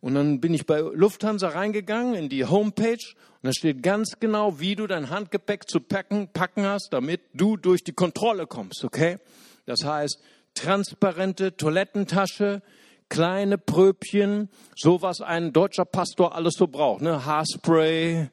Und 0.00 0.16
dann 0.16 0.40
bin 0.40 0.52
ich 0.52 0.66
bei 0.66 0.80
Lufthansa 0.80 1.48
reingegangen 1.48 2.14
in 2.14 2.28
die 2.28 2.44
Homepage 2.44 2.98
und 3.42 3.48
da 3.48 3.52
steht 3.52 3.82
ganz 3.84 4.18
genau, 4.18 4.58
wie 4.58 4.74
du 4.74 4.88
dein 4.88 5.10
Handgepäck 5.10 5.68
zu 5.68 5.78
packen, 5.80 6.28
packen 6.28 6.66
hast, 6.66 6.88
damit 6.92 7.20
du 7.32 7.56
durch 7.56 7.84
die 7.84 7.92
Kontrolle 7.92 8.48
kommst, 8.48 8.84
okay? 8.84 9.18
Das 9.64 9.84
heißt, 9.84 10.20
transparente 10.54 11.56
Toilettentasche, 11.56 12.62
kleine 13.08 13.58
Pröbchen, 13.58 14.48
so 14.76 15.02
was 15.02 15.20
ein 15.20 15.52
deutscher 15.52 15.84
Pastor 15.84 16.34
alles 16.34 16.54
so 16.54 16.66
braucht. 16.66 17.02
Ne? 17.02 17.24
Haarspray, 17.24 18.28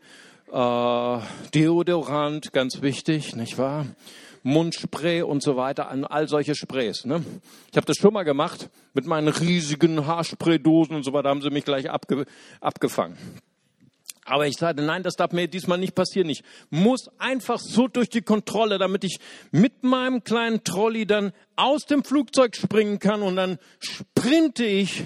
äh, 0.51 1.19
Deodorant, 1.53 2.53
ganz 2.53 2.81
wichtig, 2.81 3.35
nicht 3.35 3.57
wahr? 3.57 3.85
Mundspray 4.43 5.21
und 5.21 5.43
so 5.43 5.55
weiter, 5.55 5.89
an 5.89 6.03
all 6.03 6.27
solche 6.27 6.55
Sprays. 6.55 7.05
Ne? 7.05 7.23
Ich 7.69 7.77
habe 7.77 7.85
das 7.85 7.97
schon 7.97 8.13
mal 8.13 8.23
gemacht 8.23 8.69
mit 8.93 9.05
meinen 9.05 9.27
riesigen 9.27 10.07
Haarspraydosen 10.07 10.95
und 10.95 11.03
so 11.03 11.13
weiter, 11.13 11.29
haben 11.29 11.41
sie 11.41 11.51
mich 11.51 11.65
gleich 11.65 11.89
abge 11.89 12.25
abgefangen. 12.59 13.17
Aber 14.31 14.47
ich 14.47 14.55
sagte, 14.55 14.81
nein, 14.81 15.03
das 15.03 15.17
darf 15.17 15.33
mir 15.33 15.49
diesmal 15.49 15.77
nicht 15.77 15.93
passieren. 15.93 16.29
Ich 16.29 16.41
muss 16.69 17.09
einfach 17.17 17.59
so 17.59 17.89
durch 17.89 18.07
die 18.07 18.21
Kontrolle, 18.21 18.77
damit 18.77 19.03
ich 19.03 19.19
mit 19.51 19.83
meinem 19.83 20.23
kleinen 20.23 20.63
Trolley 20.63 21.05
dann 21.05 21.33
aus 21.57 21.85
dem 21.85 22.05
Flugzeug 22.05 22.55
springen 22.55 22.99
kann 22.99 23.23
und 23.23 23.35
dann 23.35 23.59
sprinte 23.79 24.63
ich 24.63 25.03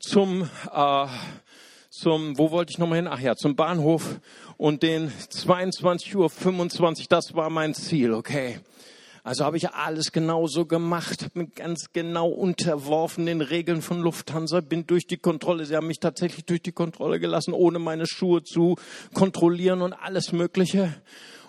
zum, 0.00 0.50
äh, 0.70 1.06
zum, 1.88 2.36
wo 2.36 2.50
wollte 2.50 2.72
ich 2.72 2.78
nochmal 2.78 2.98
hin? 2.98 3.08
Ach 3.08 3.20
ja, 3.20 3.36
zum 3.36 3.56
Bahnhof 3.56 4.20
und 4.58 4.82
den 4.82 5.10
22.25 5.10 7.00
Uhr, 7.00 7.06
das 7.08 7.34
war 7.34 7.48
mein 7.48 7.72
Ziel, 7.72 8.12
okay. 8.12 8.60
Also 9.28 9.44
habe 9.44 9.58
ich 9.58 9.68
alles 9.68 10.10
genauso 10.10 10.64
gemacht, 10.64 11.22
habe 11.22 11.40
mich 11.40 11.54
ganz 11.54 11.92
genau 11.92 12.30
unterworfen 12.30 13.26
den 13.26 13.42
Regeln 13.42 13.82
von 13.82 14.00
Lufthansa, 14.00 14.62
bin 14.62 14.86
durch 14.86 15.06
die 15.06 15.18
Kontrolle. 15.18 15.66
Sie 15.66 15.76
haben 15.76 15.86
mich 15.86 16.00
tatsächlich 16.00 16.46
durch 16.46 16.62
die 16.62 16.72
Kontrolle 16.72 17.20
gelassen, 17.20 17.52
ohne 17.52 17.78
meine 17.78 18.06
Schuhe 18.06 18.42
zu 18.42 18.76
kontrollieren 19.12 19.82
und 19.82 19.92
alles 19.92 20.32
Mögliche. 20.32 20.94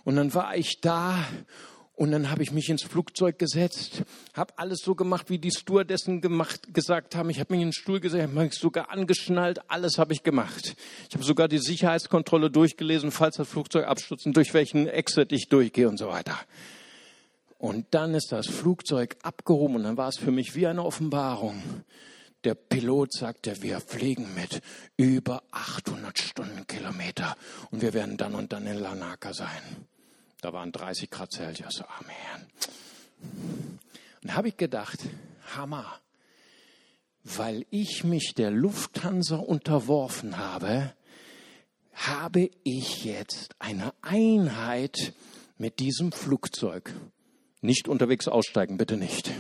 Und 0.04 0.18
dann 0.18 0.34
war 0.34 0.58
ich 0.58 0.82
da 0.82 1.24
und 1.96 2.12
dann 2.12 2.30
habe 2.30 2.44
ich 2.44 2.52
mich 2.52 2.68
ins 2.68 2.84
Flugzeug 2.84 3.40
gesetzt, 3.40 4.04
habe 4.34 4.52
alles 4.58 4.80
so 4.84 4.94
gemacht, 4.94 5.30
wie 5.30 5.40
die 5.40 5.52
Stewardessen 5.52 6.20
gemacht, 6.20 6.74
gesagt 6.74 7.16
haben. 7.16 7.30
Ich 7.30 7.40
habe 7.40 7.54
mich 7.54 7.62
in 7.62 7.70
den 7.70 7.74
Stuhl 7.74 8.02
gesetzt, 8.02 8.24
habe 8.24 8.42
mich 8.42 8.56
sogar 8.56 8.92
angeschnallt, 8.92 9.62
alles 9.72 9.98
habe 9.98 10.12
ich 10.12 10.24
gemacht. 10.24 10.76
Ich 11.08 11.16
habe 11.16 11.24
sogar 11.24 11.48
die 11.48 11.60
Sicherheitskontrolle 11.60 12.52
durchgelesen, 12.52 13.12
falls 13.12 13.38
das 13.38 13.48
Flugzeug 13.48 13.88
abstürzt 13.88 14.28
durch 14.34 14.54
welchen 14.54 14.86
Exit 14.86 15.32
ich 15.32 15.48
durchgehe 15.48 15.88
und 15.88 15.98
so 15.98 16.10
weiter. 16.10 16.38
Und 17.60 17.88
dann 17.92 18.14
ist 18.16 18.32
das 18.32 18.48
Flugzeug 18.48 19.18
abgehoben 19.22 19.76
und 19.76 19.84
dann 19.84 19.98
war 19.98 20.08
es 20.08 20.18
für 20.18 20.32
mich 20.32 20.56
wie 20.56 20.66
eine 20.66 20.84
Offenbarung. 20.84 21.62
Der 22.46 22.56
Pilot 22.56 23.12
sagte, 23.12 23.62
wir 23.62 23.82
fliegen 23.82 24.34
mit 24.34 24.62
über 24.96 25.44
800 25.52 26.18
Stundenkilometer 26.18 27.36
und 27.70 27.82
wir 27.82 27.94
werden 27.94 28.16
dann 28.16 28.34
und 28.34 28.54
dann 28.54 28.66
in 28.66 28.78
Lanaka 28.78 29.34
sein. 29.34 29.62
Da 30.40 30.54
waren 30.54 30.72
30 30.72 31.10
Grad 31.10 31.34
Celsius. 31.34 31.82
Amen. 31.82 32.48
Und 34.22 34.30
da 34.30 34.36
habe 34.36 34.48
ich 34.48 34.56
gedacht, 34.56 35.00
Hammer, 35.54 36.00
weil 37.26 37.66
ich 37.72 38.06
mich 38.06 38.36
der 38.38 38.52
Lufthansa 38.52 39.36
unterworfen 39.36 40.38
habe, 40.38 40.94
habe 41.94 42.50
ich 42.64 43.04
jetzt 43.04 43.54
eine 43.60 43.94
Einheit 44.02 45.12
mit 45.58 45.80
diesem 45.80 46.14
Flugzeug. 46.14 46.94
Nicht 47.62 47.88
unterwegs 47.88 48.28
aussteigen, 48.28 48.78
bitte 48.78 48.98
nicht. 48.98 49.32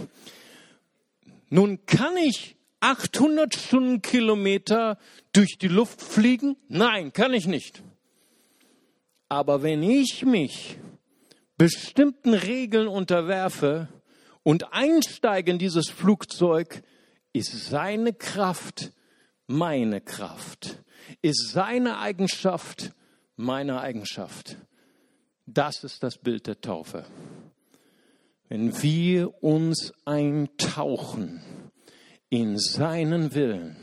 Nun 1.50 1.86
kann 1.86 2.18
ich 2.18 2.56
800 2.82 3.56
Stundenkilometer 3.56 4.98
durch 5.34 5.58
die 5.58 5.68
Luft 5.68 6.02
fliegen? 6.02 6.56
Nein, 6.68 7.14
kann 7.14 7.34
ich 7.34 7.48
nicht. 7.48 7.82
Aber 9.28 9.62
wenn 9.64 9.84
ich 9.84 10.26
mich 10.26 10.78
bestimmten 11.58 12.34
Regeln 12.34 12.88
unterwerfe 12.88 13.90
und 14.44 14.74
einsteige 14.74 15.52
in 15.52 15.60
dieses 15.60 15.90
Flugzeug, 15.90 16.82
ist 17.34 17.70
seine 17.70 18.14
Kraft 18.14 18.92
meine 19.46 20.02
Kraft, 20.02 20.84
ist 21.22 21.52
seine 21.52 22.00
Eigenschaft 22.00 22.94
meine 23.36 23.82
Eigenschaft. 23.82 24.58
Das 25.46 25.84
ist 25.84 26.04
das 26.04 26.18
Bild 26.18 26.48
der 26.48 26.62
Taufe. 26.62 27.06
Wenn 28.50 28.82
wir 28.82 29.44
uns 29.44 29.94
eintauchen 30.06 31.44
in 32.30 32.58
seinen 32.58 33.34
Willen, 33.36 33.78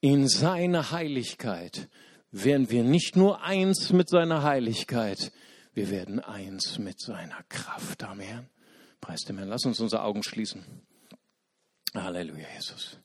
in 0.00 0.28
seine 0.28 0.90
Heiligkeit, 0.90 1.88
werden 2.30 2.70
wir 2.70 2.82
nicht 2.82 3.16
nur 3.16 3.42
eins 3.42 3.92
mit 3.92 4.08
seiner 4.08 4.42
Heiligkeit, 4.42 5.32
Wir 5.76 5.90
werden 5.90 6.20
eins 6.20 6.78
mit 6.78 6.98
seiner 6.98 7.42
Kraft. 7.50 8.02
Amen. 8.02 8.48
Preis 9.02 9.20
dem 9.24 9.36
Herrn. 9.36 9.50
Lass 9.50 9.66
uns 9.66 9.78
unsere 9.78 10.04
Augen 10.04 10.22
schließen. 10.22 10.64
Halleluja, 11.94 12.46
Jesus. 12.54 12.98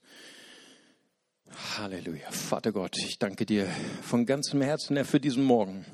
Halleluja. 1.77 2.31
Vater 2.31 2.71
Gott, 2.71 2.95
ich 2.97 3.19
danke 3.19 3.45
dir 3.45 3.67
von 4.01 4.25
ganzem 4.25 4.61
Herzen, 4.61 5.03
für 5.03 5.19
diesen 5.19 5.43
Morgen. 5.43 5.85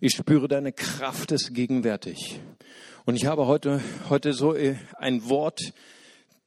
Ich 0.00 0.12
spüre 0.12 0.48
deine 0.48 0.72
Kraft 0.72 1.32
ist 1.32 1.52
gegenwärtig. 1.52 2.40
Und 3.06 3.14
ich 3.14 3.26
habe 3.26 3.46
heute, 3.46 3.80
heute 4.10 4.32
so 4.32 4.52
äh, 4.52 4.74
ein 4.98 5.28
Wort 5.28 5.72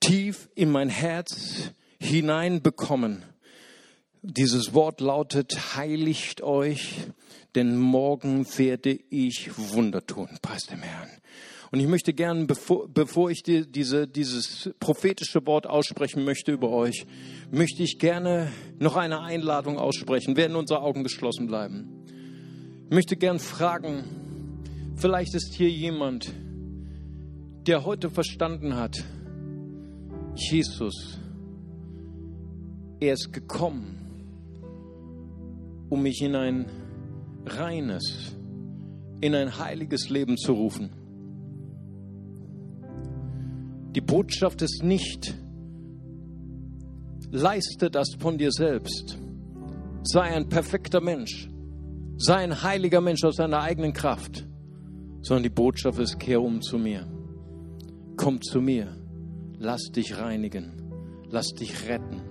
tief 0.01 0.49
in 0.55 0.69
mein 0.69 0.89
Herz 0.89 1.71
hineinbekommen. 2.01 3.23
Dieses 4.23 4.73
Wort 4.73 4.99
lautet, 4.99 5.77
heiligt 5.77 6.43
euch, 6.43 6.95
denn 7.55 7.77
morgen 7.77 8.45
werde 8.57 8.99
ich 9.09 9.57
Wunder 9.57 10.05
tun. 10.05 10.27
Preis 10.41 10.65
dem 10.65 10.81
Herrn. 10.81 11.09
Und 11.71 11.79
ich 11.79 11.87
möchte 11.87 12.13
gern, 12.13 12.45
bevor, 12.45 12.89
bevor 12.89 13.31
ich 13.31 13.41
dir 13.41 13.65
diese, 13.65 14.05
dieses 14.05 14.69
prophetische 14.81 15.45
Wort 15.45 15.65
aussprechen 15.65 16.25
möchte 16.25 16.51
über 16.51 16.71
euch, 16.71 17.05
möchte 17.51 17.83
ich 17.83 17.99
gerne 17.99 18.51
noch 18.79 18.97
eine 18.97 19.21
Einladung 19.21 19.79
aussprechen, 19.79 20.35
werden 20.35 20.57
unsere 20.57 20.81
Augen 20.81 21.03
geschlossen 21.03 21.47
bleiben. 21.47 22.03
Ich 22.89 22.93
möchte 22.93 23.15
gern 23.15 23.39
fragen, 23.39 24.03
vielleicht 24.97 25.35
ist 25.35 25.53
hier 25.53 25.69
jemand, 25.69 26.33
der 27.69 27.85
heute 27.85 28.09
verstanden 28.09 28.75
hat, 28.75 29.05
Jesus, 30.33 31.19
er 32.99 33.13
ist 33.13 33.31
gekommen, 33.31 33.95
um 35.87 36.01
mich 36.01 36.19
in 36.23 36.35
ein 36.35 36.65
reines, 37.45 38.35
in 39.21 39.35
ein 39.35 39.59
heiliges 39.59 40.09
Leben 40.09 40.35
zu 40.35 40.53
rufen. 40.53 40.89
Die 43.95 44.01
Botschaft 44.01 44.63
ist 44.63 44.81
nicht, 44.83 45.35
leiste 47.29 47.91
das 47.91 48.15
von 48.17 48.39
dir 48.39 48.51
selbst. 48.51 49.19
Sei 50.01 50.21
ein 50.21 50.49
perfekter 50.49 51.01
Mensch. 51.01 51.47
Sei 52.17 52.37
ein 52.37 52.63
heiliger 52.63 52.99
Mensch 52.99 53.23
aus 53.23 53.35
deiner 53.35 53.61
eigenen 53.61 53.93
Kraft. 53.93 54.47
Sondern 55.21 55.43
die 55.43 55.49
Botschaft 55.49 55.99
ist, 55.99 56.19
kehr 56.19 56.41
um 56.41 56.63
zu 56.63 56.79
mir. 56.79 57.18
Komm 58.21 58.41
zu 58.41 58.59
mir. 58.59 58.97
Lass 59.59 59.93
dich 59.95 60.17
reinigen. 60.17 60.73
Lass 61.29 61.53
dich 61.53 61.87
retten. 61.87 62.21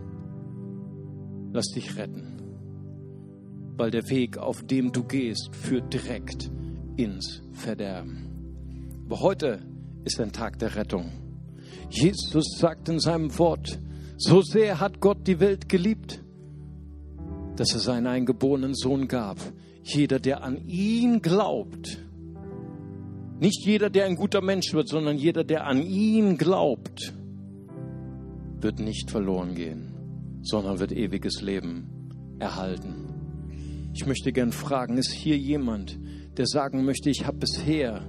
Lass 1.50 1.68
dich 1.68 1.96
retten. 1.96 2.42
Weil 3.74 3.90
der 3.90 4.06
Weg, 4.10 4.36
auf 4.36 4.62
dem 4.66 4.92
du 4.92 5.02
gehst, 5.02 5.48
führt 5.56 5.94
direkt 5.94 6.50
ins 6.98 7.40
Verderben. 7.54 9.00
Aber 9.06 9.20
heute 9.20 9.62
ist 10.04 10.20
ein 10.20 10.30
Tag 10.30 10.58
der 10.58 10.76
Rettung. 10.76 11.10
Jesus 11.88 12.58
sagt 12.58 12.90
in 12.90 13.00
seinem 13.00 13.38
Wort, 13.38 13.80
so 14.18 14.42
sehr 14.42 14.80
hat 14.80 15.00
Gott 15.00 15.26
die 15.26 15.40
Welt 15.40 15.70
geliebt, 15.70 16.22
dass 17.56 17.72
er 17.72 17.80
seinen 17.80 18.08
eingeborenen 18.08 18.74
Sohn 18.74 19.08
gab. 19.08 19.38
Jeder, 19.82 20.20
der 20.20 20.42
an 20.42 20.58
ihn 20.66 21.22
glaubt, 21.22 21.98
nicht 23.40 23.64
jeder, 23.64 23.90
der 23.90 24.06
ein 24.06 24.16
guter 24.16 24.40
Mensch 24.40 24.72
wird, 24.72 24.88
sondern 24.88 25.16
jeder, 25.16 25.44
der 25.44 25.66
an 25.66 25.82
ihn 25.82 26.36
glaubt, 26.36 27.14
wird 28.60 28.80
nicht 28.80 29.10
verloren 29.10 29.54
gehen, 29.54 29.94
sondern 30.42 30.80
wird 30.80 30.92
ewiges 30.92 31.40
Leben 31.40 32.36
erhalten. 32.38 33.08
Ich 33.94 34.06
möchte 34.06 34.32
gern 34.32 34.52
fragen, 34.52 34.98
ist 34.98 35.12
hier 35.12 35.36
jemand, 35.36 35.98
der 36.36 36.46
sagen 36.46 36.84
möchte, 36.84 37.10
ich 37.10 37.26
habe 37.26 37.38
bisher 37.38 38.02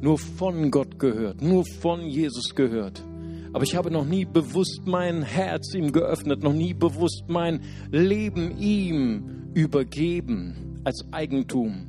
nur 0.00 0.18
von 0.18 0.70
Gott 0.70 0.98
gehört, 0.98 1.42
nur 1.42 1.64
von 1.64 2.02
Jesus 2.06 2.54
gehört. 2.54 3.04
Aber 3.52 3.64
ich 3.64 3.74
habe 3.74 3.90
noch 3.90 4.04
nie 4.04 4.24
bewusst 4.24 4.82
mein 4.84 5.22
Herz 5.22 5.74
ihm 5.74 5.92
geöffnet, 5.92 6.42
noch 6.42 6.52
nie 6.52 6.74
bewusst 6.74 7.24
mein 7.28 7.62
Leben 7.90 8.58
ihm 8.58 9.50
übergeben 9.54 10.80
als 10.84 11.06
Eigentum. 11.10 11.86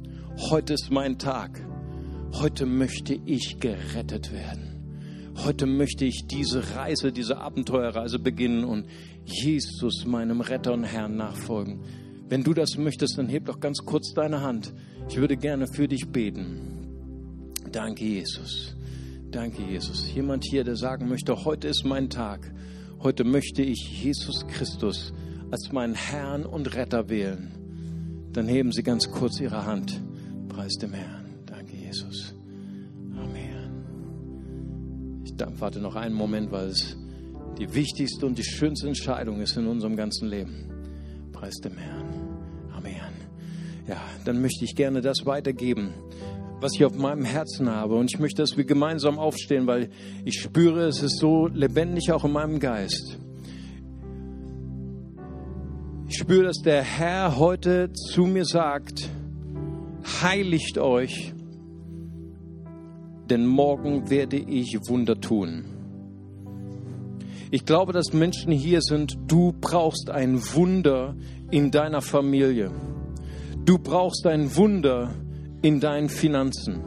Heute 0.50 0.74
ist 0.74 0.90
mein 0.92 1.18
Tag. 1.18 1.69
Heute 2.34 2.66
möchte 2.66 3.20
ich 3.26 3.60
gerettet 3.60 4.32
werden. 4.32 5.34
Heute 5.44 5.66
möchte 5.66 6.06
ich 6.06 6.28
diese 6.28 6.76
Reise, 6.76 7.12
diese 7.12 7.38
Abenteuerreise 7.38 8.20
beginnen 8.20 8.64
und 8.64 8.86
Jesus, 9.26 10.06
meinem 10.06 10.42
Retter 10.42 10.74
und 10.74 10.84
Herrn, 10.84 11.16
nachfolgen. 11.16 11.82
Wenn 12.28 12.44
du 12.44 12.54
das 12.54 12.78
möchtest, 12.78 13.18
dann 13.18 13.28
heb 13.28 13.46
doch 13.46 13.60
ganz 13.60 13.80
kurz 13.80 14.14
deine 14.14 14.42
Hand. 14.42 14.74
Ich 15.10 15.18
würde 15.18 15.38
gerne 15.38 15.68
für 15.68 15.88
dich 15.88 16.08
beten. 16.08 16.80
Danke, 17.72 18.06
Jesus. 18.06 18.76
Danke, 19.32 19.64
Jesus. 19.64 20.12
Jemand 20.14 20.44
hier, 20.44 20.64
der 20.64 20.76
sagen 20.76 21.08
möchte, 21.08 21.46
heute 21.46 21.68
ist 21.68 21.84
mein 21.86 22.10
Tag. 22.10 22.54
Heute 23.02 23.24
möchte 23.24 23.64
ich 23.64 24.04
Jesus 24.04 24.46
Christus 24.48 25.14
als 25.52 25.72
meinen 25.72 25.96
Herrn 25.96 26.46
und 26.46 26.76
Retter 26.76 27.10
wählen. 27.10 27.52
Dann 28.34 28.48
heben 28.48 28.72
Sie 28.72 28.84
ganz 28.84 29.10
kurz 29.10 29.40
Ihre 29.40 29.66
Hand. 29.66 30.00
Preis 30.50 30.74
dem 30.74 30.94
Herrn. 30.94 31.29
Jesus. 31.90 32.36
Amen. 33.18 35.24
Ich 35.26 35.34
warte 35.60 35.80
noch 35.80 35.96
einen 35.96 36.14
Moment, 36.14 36.52
weil 36.52 36.68
es 36.68 36.96
die 37.58 37.74
wichtigste 37.74 38.28
und 38.28 38.38
die 38.38 38.44
schönste 38.44 38.88
Entscheidung 38.88 39.42
ist 39.42 39.58
in 39.58 39.66
unserem 39.66 39.96
ganzen 39.96 40.30
Leben. 40.30 40.70
Preis 41.32 41.56
dem 41.56 41.78
Herrn. 41.78 42.06
Amen. 42.72 42.94
Ja, 43.88 44.00
dann 44.24 44.40
möchte 44.42 44.66
ich 44.66 44.76
gerne 44.76 45.02
das 45.02 45.26
weitergeben 45.26 45.94
was 46.62 46.74
ich 46.76 46.84
auf 46.84 46.98
meinem 46.98 47.24
Herzen 47.24 47.70
habe. 47.70 47.96
Und 47.96 48.12
ich 48.14 48.20
möchte, 48.20 48.42
dass 48.42 48.58
wir 48.58 48.66
gemeinsam 48.66 49.18
aufstehen, 49.18 49.66
weil 49.66 49.90
ich 50.26 50.42
spüre, 50.42 50.88
es 50.88 51.02
ist 51.02 51.18
so 51.18 51.48
lebendig 51.48 52.12
auch 52.12 52.26
in 52.26 52.34
meinem 52.34 52.60
Geist. 52.60 53.18
Ich 56.10 56.18
spüre, 56.18 56.44
dass 56.44 56.58
der 56.58 56.84
Herr 56.84 57.38
heute 57.38 57.94
zu 57.94 58.26
mir 58.26 58.44
sagt, 58.44 59.10
heiligt 60.22 60.78
euch, 60.78 61.34
denn 63.30 63.46
morgen 63.46 64.10
werde 64.10 64.38
ich 64.38 64.78
Wunder 64.88 65.20
tun. 65.20 65.66
Ich 67.52 67.66
glaube, 67.66 67.94
dass 67.94 68.14
Menschen 68.14 68.52
hier 68.52 68.82
sind, 68.82 69.18
du 69.28 69.54
brauchst 69.60 70.10
ein 70.10 70.40
Wunder 70.54 71.16
in 71.50 71.72
deiner 71.72 72.02
Familie. 72.02 72.72
Du 73.66 73.80
brauchst 73.80 74.28
ein 74.28 74.56
Wunder 74.56 75.12
in 75.16 75.30
in 75.62 75.80
deinen 75.80 76.10
Finanzen. 76.10 76.82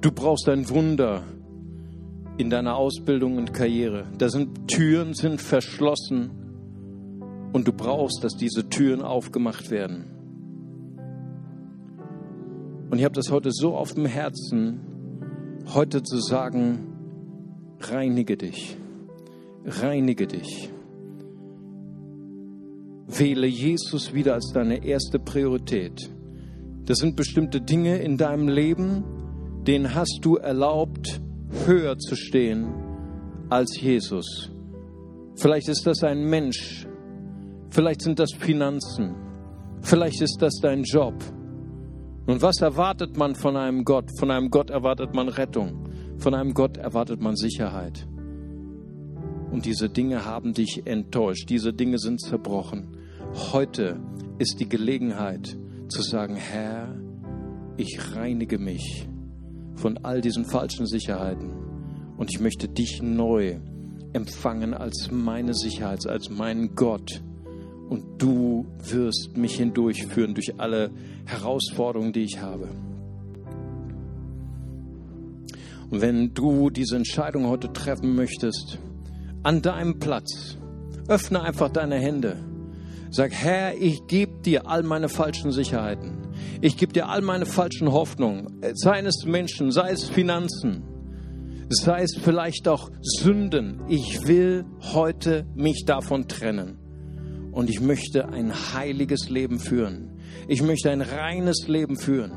Du 0.00 0.10
brauchst 0.10 0.48
ein 0.48 0.68
Wunder 0.70 1.22
in 2.38 2.50
deiner 2.50 2.76
Ausbildung 2.76 3.36
und 3.36 3.52
Karriere. 3.52 4.06
Da 4.18 4.28
sind 4.28 4.68
Türen 4.68 5.14
sind 5.14 5.40
verschlossen 5.40 6.30
und 7.52 7.68
du 7.68 7.72
brauchst, 7.72 8.24
dass 8.24 8.36
diese 8.36 8.68
Türen 8.68 9.02
aufgemacht 9.02 9.70
werden. 9.70 10.06
Und 12.90 12.98
ich 12.98 13.04
habe 13.04 13.14
das 13.14 13.30
heute 13.30 13.50
so 13.52 13.76
auf 13.76 13.92
dem 13.94 14.06
Herzen, 14.06 14.80
heute 15.66 16.02
zu 16.02 16.18
sagen, 16.18 16.86
reinige 17.80 18.36
dich, 18.36 18.76
reinige 19.64 20.26
dich. 20.26 20.70
Wähle 23.06 23.46
Jesus 23.46 24.14
wieder 24.14 24.34
als 24.34 24.52
deine 24.52 24.84
erste 24.84 25.18
Priorität. 25.18 26.10
Das 26.86 26.98
sind 26.98 27.16
bestimmte 27.16 27.60
Dinge 27.60 27.98
in 27.98 28.16
deinem 28.16 28.48
Leben, 28.48 29.04
denen 29.66 29.94
hast 29.94 30.20
du 30.22 30.36
erlaubt, 30.36 31.20
höher 31.66 31.98
zu 31.98 32.16
stehen 32.16 32.66
als 33.50 33.80
Jesus. 33.80 34.50
Vielleicht 35.36 35.68
ist 35.68 35.86
das 35.86 36.02
ein 36.02 36.24
Mensch, 36.24 36.86
vielleicht 37.70 38.02
sind 38.02 38.18
das 38.18 38.32
Finanzen, 38.32 39.14
vielleicht 39.82 40.20
ist 40.22 40.38
das 40.40 40.54
dein 40.60 40.82
Job. 40.82 41.14
Und 42.26 42.42
was 42.42 42.60
erwartet 42.60 43.16
man 43.16 43.34
von 43.34 43.56
einem 43.56 43.84
Gott? 43.84 44.10
Von 44.18 44.30
einem 44.30 44.50
Gott 44.50 44.70
erwartet 44.70 45.14
man 45.14 45.28
Rettung, 45.28 45.88
von 46.18 46.34
einem 46.34 46.54
Gott 46.54 46.76
erwartet 46.76 47.20
man 47.20 47.36
Sicherheit. 47.36 48.06
Und 49.50 49.66
diese 49.66 49.88
Dinge 49.88 50.24
haben 50.24 50.54
dich 50.54 50.86
enttäuscht, 50.86 51.50
diese 51.50 51.72
Dinge 51.72 51.98
sind 51.98 52.20
zerbrochen. 52.20 52.96
Heute 53.52 54.00
ist 54.38 54.60
die 54.60 54.68
Gelegenheit, 54.68 55.56
zu 55.88 56.02
sagen, 56.02 56.36
Herr, 56.36 56.96
ich 57.76 58.16
reinige 58.16 58.58
mich 58.58 59.06
von 59.74 59.98
all 59.98 60.20
diesen 60.20 60.44
falschen 60.44 60.86
Sicherheiten 60.86 61.52
und 62.16 62.30
ich 62.32 62.40
möchte 62.40 62.68
dich 62.68 63.02
neu 63.02 63.58
empfangen 64.12 64.74
als 64.74 65.10
meine 65.10 65.54
Sicherheit, 65.54 66.06
als 66.06 66.30
meinen 66.30 66.74
Gott. 66.74 67.22
Und 67.92 68.22
du 68.22 68.64
wirst 68.78 69.36
mich 69.36 69.56
hindurchführen 69.56 70.32
durch 70.32 70.58
alle 70.58 70.90
Herausforderungen, 71.26 72.14
die 72.14 72.22
ich 72.22 72.40
habe. 72.40 72.68
Und 75.90 76.00
wenn 76.00 76.32
du 76.32 76.70
diese 76.70 76.96
Entscheidung 76.96 77.48
heute 77.48 77.70
treffen 77.70 78.14
möchtest, 78.14 78.78
an 79.42 79.60
deinem 79.60 79.98
Platz, 79.98 80.56
öffne 81.06 81.42
einfach 81.42 81.68
deine 81.68 81.96
Hände 81.96 82.42
Sag, 83.14 83.32
Herr, 83.32 83.76
ich 83.76 84.06
gebe 84.06 84.40
dir 84.40 84.66
all 84.66 84.82
meine 84.82 85.10
falschen 85.10 85.52
Sicherheiten. 85.52 86.32
Ich 86.62 86.78
gebe 86.78 86.94
dir 86.94 87.10
all 87.10 87.20
meine 87.20 87.44
falschen 87.44 87.92
Hoffnungen, 87.92 88.62
sei 88.72 89.00
es 89.00 89.26
Menschen, 89.26 89.70
sei 89.70 89.90
es 89.90 90.08
Finanzen, 90.08 90.82
sei 91.68 92.04
es 92.04 92.16
vielleicht 92.16 92.68
auch 92.68 92.90
Sünden. 93.02 93.82
Ich 93.86 94.26
will 94.26 94.64
heute 94.94 95.44
mich 95.54 95.84
davon 95.84 96.26
trennen. 96.26 96.81
Und 97.52 97.68
ich 97.68 97.80
möchte 97.80 98.28
ein 98.28 98.52
heiliges 98.52 99.28
Leben 99.28 99.60
führen. 99.60 100.18
Ich 100.48 100.62
möchte 100.62 100.90
ein 100.90 101.02
reines 101.02 101.68
Leben 101.68 101.96
führen. 101.96 102.32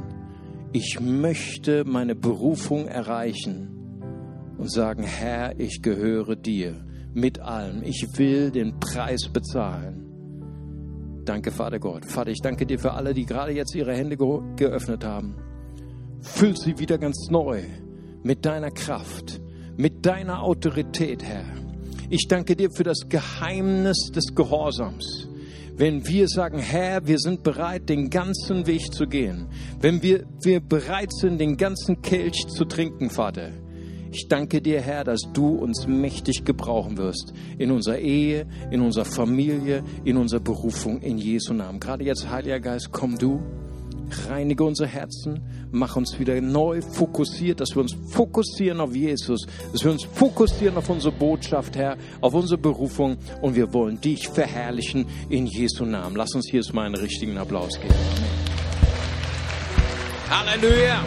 Ich 0.73 0.99
möchte 0.99 1.85
meine 1.85 2.15
Berufung 2.15 2.87
erreichen 2.87 3.69
und 4.57 4.69
sagen, 4.69 5.03
Herr, 5.03 5.57
ich 5.57 5.81
gehöre 5.81 6.35
dir 6.35 6.85
mit 7.13 7.39
allem. 7.39 7.81
Ich 7.83 8.05
will 8.17 8.51
den 8.51 8.77
Preis 8.79 9.29
bezahlen. 9.31 10.05
Danke, 11.23 11.51
Vater 11.51 11.79
Gott. 11.79 12.05
Vater, 12.05 12.31
ich 12.31 12.41
danke 12.41 12.65
dir 12.65 12.77
für 12.77 12.91
alle, 12.91 13.13
die 13.13 13.25
gerade 13.25 13.53
jetzt 13.53 13.73
ihre 13.73 13.95
Hände 13.95 14.17
geöffnet 14.17 15.05
haben. 15.05 15.37
Füll 16.21 16.57
sie 16.57 16.77
wieder 16.77 16.97
ganz 16.97 17.29
neu 17.31 17.63
mit 18.23 18.45
deiner 18.45 18.71
Kraft, 18.71 19.41
mit 19.77 20.05
deiner 20.05 20.43
Autorität, 20.43 21.23
Herr. 21.23 21.64
Ich 22.09 22.27
danke 22.27 22.55
dir 22.55 22.69
für 22.71 22.83
das 22.83 23.09
Geheimnis 23.09 24.11
des 24.13 24.35
Gehorsams. 24.35 25.27
Wenn 25.75 26.07
wir 26.07 26.27
sagen, 26.27 26.59
Herr, 26.59 27.05
wir 27.07 27.17
sind 27.17 27.43
bereit, 27.43 27.89
den 27.89 28.09
ganzen 28.09 28.67
Weg 28.67 28.93
zu 28.93 29.07
gehen. 29.07 29.47
Wenn 29.81 30.01
wir, 30.03 30.25
wir 30.41 30.59
bereit 30.61 31.11
sind, 31.11 31.39
den 31.39 31.57
ganzen 31.57 32.01
Kelch 32.01 32.47
zu 32.47 32.65
trinken, 32.65 33.09
Vater. 33.09 33.51
Ich 34.11 34.27
danke 34.29 34.61
dir, 34.61 34.79
Herr, 34.79 35.03
dass 35.03 35.21
du 35.33 35.49
uns 35.49 35.87
mächtig 35.87 36.45
gebrauchen 36.45 36.97
wirst. 36.97 37.33
In 37.57 37.71
unserer 37.71 37.97
Ehe, 37.97 38.45
in 38.71 38.81
unserer 38.81 39.03
Familie, 39.03 39.83
in 40.05 40.15
unserer 40.15 40.39
Berufung, 40.39 41.01
in 41.01 41.17
Jesu 41.17 41.53
Namen. 41.53 41.81
Gerade 41.81 42.05
jetzt, 42.05 42.29
Heiliger 42.29 42.61
Geist, 42.61 42.91
komm 42.93 43.17
du 43.17 43.41
reinige 44.27 44.63
unsere 44.63 44.87
Herzen, 44.87 45.41
mach 45.71 45.95
uns 45.95 46.19
wieder 46.19 46.39
neu 46.41 46.81
fokussiert, 46.81 47.59
dass 47.59 47.75
wir 47.75 47.81
uns 47.81 47.95
fokussieren 48.09 48.79
auf 48.79 48.95
Jesus, 48.95 49.45
dass 49.71 49.83
wir 49.83 49.91
uns 49.91 50.03
fokussieren 50.03 50.77
auf 50.77 50.89
unsere 50.89 51.13
Botschaft, 51.13 51.75
Herr, 51.75 51.97
auf 52.21 52.33
unsere 52.33 52.59
Berufung 52.59 53.17
und 53.41 53.55
wir 53.55 53.73
wollen 53.73 53.99
dich 53.99 54.27
verherrlichen 54.27 55.05
in 55.29 55.45
Jesu 55.47 55.85
Namen. 55.85 56.15
Lass 56.15 56.33
uns 56.33 56.49
hier 56.49 56.63
mal 56.73 56.85
einen 56.85 56.95
richtigen 56.95 57.37
Applaus 57.37 57.79
geben. 57.79 57.93
Halleluja! 60.29 61.03